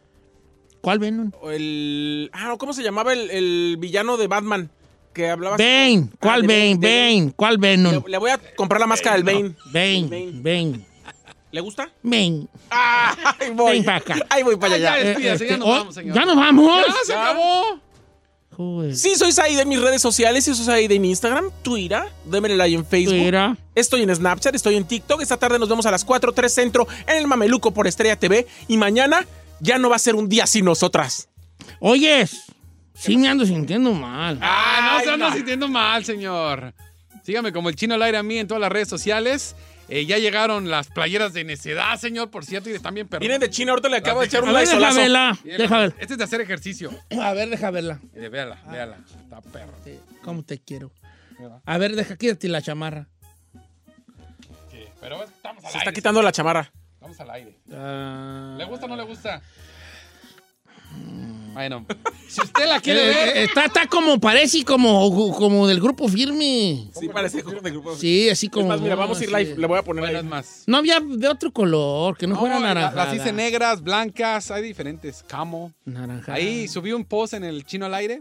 [0.82, 1.30] ¿Cuál Venom?
[1.50, 4.68] el ah, ¿cómo se llamaba el, el villano de Batman
[5.14, 5.64] que hablaba así?
[5.64, 6.08] Bane.
[6.12, 6.74] Ah, ¿Cuál de Bane?
[6.76, 7.32] Bane.
[7.34, 7.92] ¿Cuál Venom?
[8.04, 9.54] Le, le voy a comprar la máscara del Bane.
[9.72, 10.32] Bane.
[10.42, 10.86] Bane.
[11.54, 11.88] ¿Le gusta?
[12.02, 12.48] Bane.
[12.68, 13.74] Ah, ahí voy.
[13.74, 14.16] Ven para acá.
[14.28, 15.36] Ahí voy para ya, allá.
[15.36, 16.16] ya nos oh, vamos, señor.
[16.16, 16.84] ¿Ya nos vamos?
[16.84, 17.78] ¡Ya se acabó!
[18.56, 18.96] Joder.
[18.96, 22.74] Sí, soy Said en mis redes sociales, y soy Said en Instagram, Twitter, démele like
[22.74, 23.14] en Facebook.
[23.14, 23.56] Mira.
[23.72, 25.22] Estoy en Snapchat, estoy en TikTok.
[25.22, 28.48] Esta tarde nos vemos a las 4, 3 centro en el Mameluco por Estrella TV.
[28.66, 29.24] Y mañana
[29.60, 31.28] ya no va a ser un día sin nosotras.
[31.78, 32.52] Oyes,
[32.94, 34.40] sí me ando sintiendo mal.
[34.42, 35.36] Ah, no Ay, se anda no.
[35.36, 36.74] sintiendo mal, señor.
[37.22, 39.54] Sígame como el chino al aire a mí en todas las redes sociales.
[39.88, 43.20] Eh, ya llegaron las playeras de necedad, señor, por cierto, y están bien perros.
[43.20, 44.96] Vienen de China, ahorita le acabo de echar un deja laizolazo.
[44.96, 45.38] verla.
[45.98, 46.90] Este es de hacer ejercicio.
[47.22, 48.00] A ver, deja verla.
[48.14, 48.98] Eh, véala, véala.
[49.22, 49.72] Está perro.
[49.84, 50.90] Sí, ¿Cómo te quiero?
[51.66, 53.08] A ver, deja, quítate la chamarra.
[54.70, 55.78] Sí, pero estamos al Se aire.
[55.80, 56.72] está quitando la chamarra.
[56.94, 57.58] Estamos al aire.
[57.72, 58.54] Ah.
[58.56, 59.42] ¿Le gusta o no le gusta?
[61.52, 61.86] Bueno,
[62.28, 63.28] si usted la quiere Eh, ver...
[63.36, 66.88] eh, está, está como, parece como, como del grupo firme.
[66.98, 67.94] Sí, parece grupo de grupo.
[67.94, 68.66] Sí, así Es como.
[68.68, 69.36] más, mira, vamos a ir sí.
[69.36, 69.54] live.
[69.56, 70.24] Le voy a poner Bueno, ahí.
[70.24, 70.64] es más.
[70.66, 72.96] No había de otro color, que no, fuera No, la- naranja.
[72.96, 75.22] Las hice negras, blancas, hay diferentes.
[75.28, 75.72] Camo.
[75.84, 76.32] Naranja.
[76.34, 78.20] Ahí subí un post en el chino al aire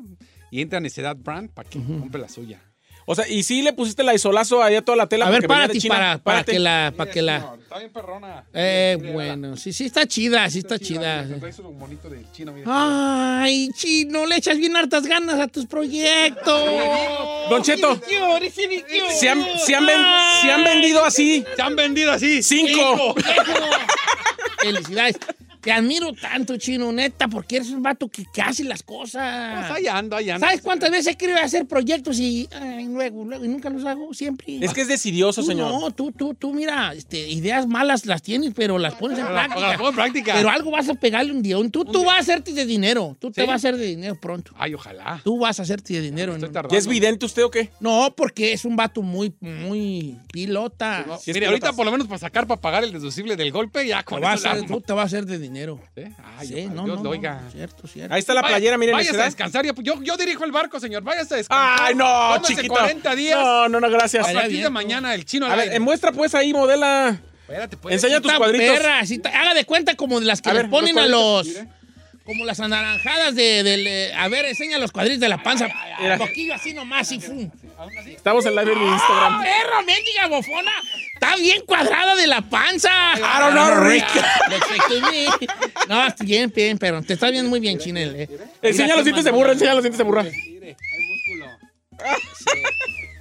[0.51, 2.61] y entra a Necedad Brand para que compre la suya.
[3.05, 5.27] O sea, y sí le pusiste la isolazo ahí a toda la tela.
[5.27, 5.95] A ver, párate China.
[5.95, 6.51] para, para Párate.
[6.53, 6.93] que la...
[6.95, 7.55] Para que la...
[7.61, 8.43] Está bien perrona.
[8.53, 11.25] Eh, bueno, sí, sí está chida, sí está chida.
[11.77, 12.67] Monito del chino, mira.
[13.41, 16.63] Ay, chino, le echas bien hartas ganas a tus proyectos.
[17.49, 17.99] Don Cheto,
[19.19, 20.05] se han, se han ven-
[20.41, 21.43] se han vendido así.
[21.55, 22.41] Se han vendido así.
[22.43, 23.15] Cinco.
[24.59, 25.17] Felicidades.
[25.63, 29.59] Te admiro tanto, chino, neta, porque eres un vato que, que hace las cosas.
[29.59, 30.45] Pues ahí ando, ahí ando.
[30.45, 34.13] ¿Sabes cuántas veces he querido hacer proyectos y ay, luego, luego, y nunca los hago?
[34.13, 34.57] Siempre.
[34.59, 35.71] Es que es decidioso, Tú señor.
[35.71, 39.61] No, tú, tú, tú, mira, este, ideas malas las tienes, pero las pones en práctica.
[39.61, 40.33] las pongo en práctica.
[40.35, 41.55] Pero algo vas a pegarle un día.
[41.71, 43.15] Tú, tú vas a hacerte de dinero.
[43.19, 44.51] Tú te vas a hacer de dinero pronto.
[44.57, 45.21] Ay, ojalá.
[45.23, 46.37] Tú vas a hacerte de dinero.
[46.37, 46.67] ¿no?
[46.69, 47.69] ¿Ya es vidente usted o qué?
[47.79, 51.05] No, porque es un vato muy, muy pilota.
[51.07, 53.99] No, Sí, ahorita por lo menos para sacar, para pagar el deducible del golpe, ya
[53.99, 55.52] Te con va a eso la tú te vas a hacer de dinero.
[55.95, 56.03] ¿Sí?
[56.37, 57.41] Ay, Sí, no, Dios no, lo no, oiga.
[57.51, 58.13] Cierto, cierto.
[58.13, 58.93] Ahí está la Vaya- playera, miren.
[58.95, 59.65] Váyase ¿se a descansar.
[59.81, 61.03] Yo, dirijo el barco, señor.
[61.03, 61.77] Váyase a descansar.
[61.81, 62.73] Ay, no, Tómese chiquito.
[62.73, 63.39] 40 días.
[63.39, 64.27] No, no, no, gracias.
[64.27, 65.75] A partir de mañana, el chino A ver, aire.
[65.75, 67.19] eh, muestra pues ahí, modela.
[67.41, 67.93] Espérate, pues.
[67.95, 68.77] Enseña tus cuadritos.
[68.77, 71.07] perra, está- haga de cuenta como de las que A le ver, ponen los a
[71.07, 71.47] los.
[72.25, 75.67] Como las anaranjadas de, del, eh, A ver, enseña los cuadritos de la panza.
[75.99, 77.51] Un poquillo así nomás y fum.
[78.07, 79.43] Estamos en live en ¡Ah, Instagram.
[79.43, 80.71] perro, mendiga bofona!
[81.23, 82.89] Está bien cuadrada de la panza.
[83.15, 84.05] I don't know, Rick.
[85.87, 88.15] No, bien, bien, pero te está viendo muy bien, Chinel.
[88.15, 88.29] Eh.
[88.61, 90.23] Enseña los dientes de burra, enseña los dientes de burra.
[90.23, 91.45] Mire, hay músculo.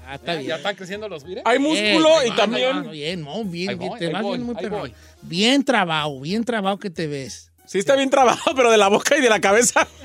[0.07, 0.47] Ah, está bien.
[0.49, 1.43] Ya están creciendo los, mire.
[1.45, 2.83] Hay músculo Bien, y no, también.
[2.85, 4.79] no, bien, no, bien, Ahí bien, voy, te ahí vas voy, viendo muy ahí perro.
[4.81, 4.95] voy.
[5.23, 7.51] Bien trabado, bien trabado que te ves.
[7.67, 9.87] Sí, está bien trabajado, pero de la boca y de la cabeza.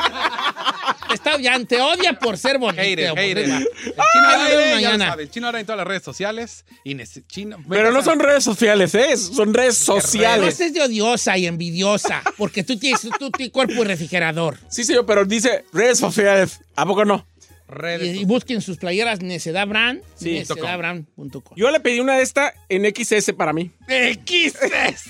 [1.14, 2.82] Está bien, te odia por ser bonito.
[2.84, 3.38] Hater, hater.
[3.38, 5.08] El chino mañana.
[5.10, 6.66] sabe, El ahora en todas las redes sociales.
[6.84, 9.16] Y nece- chino, Pero no son redes sociales, ¿eh?
[9.18, 10.48] Son redes No sociales.
[10.50, 14.58] estés de odiosa y envidiosa, porque tú tienes tú tienes cuerpo refrigerador.
[14.70, 16.60] Sí, señor, pero dice redes sociales.
[16.76, 17.26] ¿A poco no?
[17.70, 20.32] redes Y, y busquen sus playeras Necedad Brand, Sí.
[20.32, 21.58] necedadbrand.com.
[21.58, 23.72] Yo le pedí una de esta en XS para mí.
[23.88, 25.04] XS.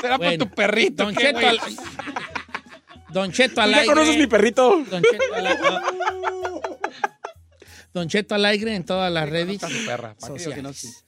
[0.00, 1.04] Será Bueno, por tu perrito.
[1.04, 1.58] Don ¿qué, Cheto al,
[3.12, 3.94] Don Cheto al ¿Tú ya aire.
[3.94, 4.84] conoces mi perrito?
[4.90, 5.68] Don Cheto al aire.
[7.92, 9.60] Don Cheto al aire en todas las redes
[10.18, 11.04] sociales.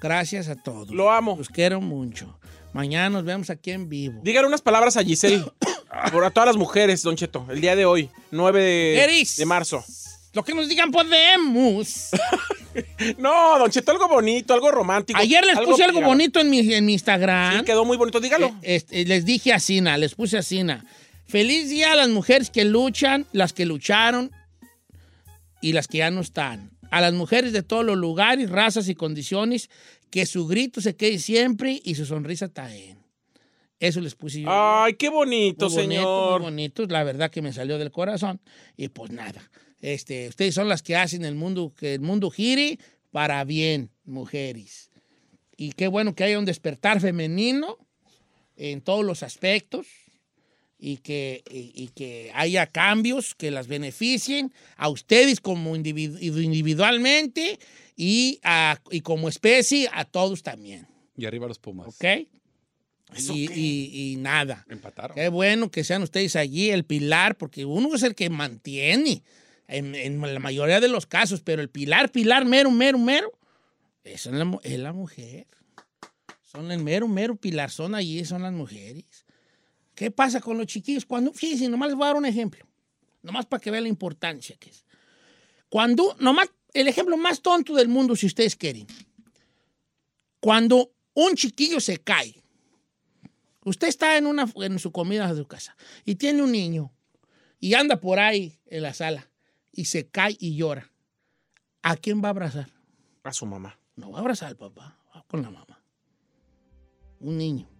[0.00, 0.90] Gracias a todos.
[0.90, 1.36] Lo amo.
[1.38, 2.38] Los quiero mucho.
[2.72, 4.20] Mañana nos vemos aquí en vivo.
[4.22, 5.44] Dígale unas palabras a Giselle.
[6.12, 7.46] por a todas las mujeres, Don Cheto.
[7.48, 9.36] El día de hoy, 9 de, Eris.
[9.36, 9.84] de marzo.
[10.32, 12.10] Lo que nos digan podemos.
[13.18, 15.16] No, Don Cheto, algo bonito, algo romántico.
[15.20, 16.10] Ayer les puse algo pegado.
[16.10, 17.60] bonito en mi, en mi Instagram.
[17.60, 18.18] Sí, quedó muy bonito.
[18.18, 18.48] Dígalo.
[18.62, 20.84] Eh, este, les dije a Sina, les puse a Sina.
[21.26, 24.30] Feliz día a las mujeres que luchan, las que lucharon
[25.60, 26.70] y las que ya no están.
[26.90, 29.70] A las mujeres de todos los lugares, razas y condiciones,
[30.10, 32.98] que su grito se quede siempre y su sonrisa también.
[33.80, 34.48] Eso les puse yo.
[34.50, 36.40] Ay, qué bonito, Muy bonito, señor.
[36.40, 38.40] Muy bonito, la verdad que me salió del corazón.
[38.76, 39.50] Y pues nada,
[39.80, 42.78] este, ustedes son las que hacen el mundo, que el mundo gire
[43.10, 44.90] para bien, mujeres.
[45.56, 47.78] Y qué bueno que haya un despertar femenino
[48.56, 49.86] en todos los aspectos
[50.86, 57.58] y que, y, y que haya cambios que las beneficien a ustedes como individu- individualmente
[57.96, 60.86] y, a- y como especie a todos también.
[61.16, 61.88] Y arriba los Pumas.
[61.88, 62.04] ¿Ok?
[63.16, 64.66] Y, y- y nada.
[64.68, 65.14] Empataron.
[65.14, 69.22] Qué bueno que sean ustedes allí el pilar, porque uno es el que mantiene
[69.68, 73.32] en, en la mayoría de los casos, pero el pilar, pilar, mero, mero, mero,
[74.02, 75.46] es la, es la mujer.
[76.42, 79.23] Son el mero, mero pilar, son allí, son las mujeres.
[79.94, 81.06] ¿Qué pasa con los chiquillos?
[81.06, 82.66] Cuando, fíjense, nomás les voy a dar un ejemplo,
[83.22, 84.84] nomás para que vean la importancia que es.
[85.68, 88.86] Cuando, nomás, el ejemplo más tonto del mundo, si ustedes quieren.
[90.40, 92.44] Cuando un chiquillo se cae,
[93.64, 95.74] Usted está en, una, en su comida de su casa
[96.04, 96.92] y tiene un niño
[97.58, 99.30] y anda por ahí en la sala
[99.72, 100.92] y se cae y llora.
[101.82, 102.68] ¿A quién va a abrazar?
[103.22, 103.78] A su mamá.
[103.96, 105.82] No va a abrazar al papá, va con la mamá.
[107.20, 107.73] Un niño, un niño.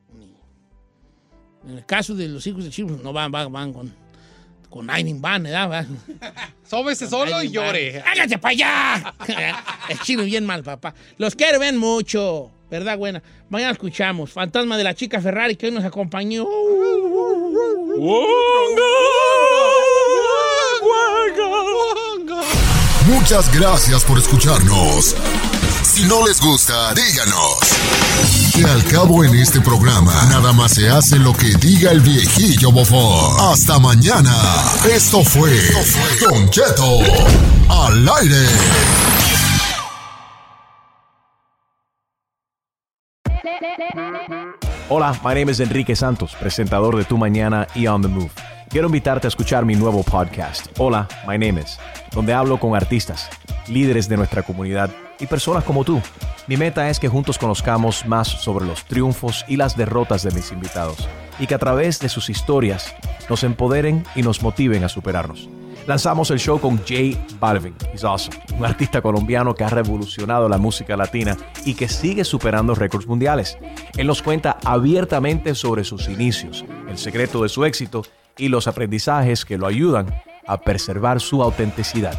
[1.66, 3.94] En el caso de los hijos de chicos, no van, van, van con,
[4.68, 5.86] con alguien, van, ¿verdad?
[6.68, 8.02] Sóbese solo y llore.
[8.04, 9.14] ¡Hágase para allá!
[9.88, 10.94] El chino bien mal, papá.
[11.16, 13.22] Los quiero ven mucho, ¿verdad, buena?
[13.48, 14.32] Mañana escuchamos.
[14.32, 16.46] Fantasma de la chica Ferrari que hoy nos acompañó.
[23.06, 25.14] Muchas gracias por escucharnos.
[25.94, 27.60] Si no les gusta, díganos.
[28.52, 32.72] Que al cabo en este programa, nada más se hace lo que diga el viejillo
[32.72, 33.36] bofón.
[33.52, 34.32] Hasta mañana.
[34.92, 35.52] Esto fue
[36.20, 36.98] Don Cheto
[37.68, 38.44] al aire.
[44.88, 48.32] Hola, my name is Enrique Santos, presentador de Tu Mañana y On the Move.
[48.68, 51.78] Quiero invitarte a escuchar mi nuevo podcast, Hola, my name is,
[52.12, 53.30] donde hablo con artistas,
[53.68, 54.90] líderes de nuestra comunidad
[55.20, 56.00] y personas como tú.
[56.46, 60.52] Mi meta es que juntos conozcamos más sobre los triunfos y las derrotas de mis
[60.52, 61.08] invitados
[61.38, 62.94] y que a través de sus historias
[63.28, 65.48] nos empoderen y nos motiven a superarnos.
[65.86, 70.56] Lanzamos el show con Jay Balvin, he's awesome, un artista colombiano que ha revolucionado la
[70.56, 71.36] música latina
[71.66, 73.58] y que sigue superando récords mundiales.
[73.96, 78.02] Él nos cuenta abiertamente sobre sus inicios, el secreto de su éxito
[78.38, 80.06] y los aprendizajes que lo ayudan
[80.46, 82.18] a preservar su autenticidad.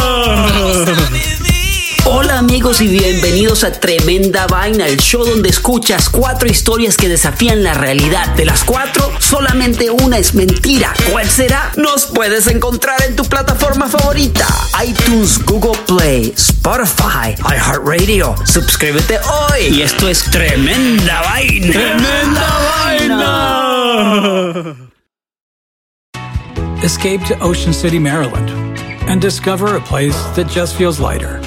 [2.61, 7.73] amigos y bienvenidos a Tremenda Vaina, el show donde escuchas cuatro historias que desafían la
[7.73, 8.35] realidad.
[8.35, 10.93] De las cuatro, solamente una es mentira.
[11.11, 11.71] ¿Cuál será?
[11.75, 14.45] Nos puedes encontrar en tu plataforma favorita.
[14.85, 18.35] iTunes, Google Play, Spotify, iHeartRadio.
[18.45, 19.61] Suscríbete hoy.
[19.77, 21.71] Y esto es Tremenda Vaina.
[21.71, 22.47] ¡Tremenda
[22.85, 24.75] vaina!
[26.83, 28.51] Escape to Ocean City, Maryland,
[29.09, 31.41] and discover a place that just feels lighter.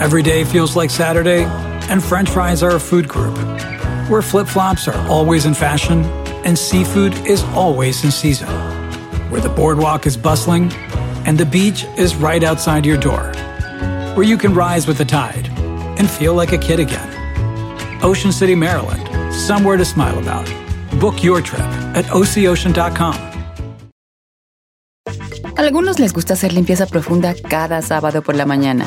[0.00, 1.44] Every day feels like Saturday,
[1.90, 3.36] and French fries are a food group.
[4.08, 6.04] Where flip flops are always in fashion,
[6.44, 8.48] and seafood is always in season.
[9.30, 10.72] Where the boardwalk is bustling,
[11.26, 13.32] and the beach is right outside your door.
[14.16, 15.48] Where you can rise with the tide
[15.98, 17.10] and feel like a kid again.
[18.02, 20.48] Ocean City, Maryland, somewhere to smile about.
[21.00, 23.14] Book your trip at oceocean.com.
[25.56, 28.86] Algunos les gusta hacer limpieza profunda cada sábado por la mañana.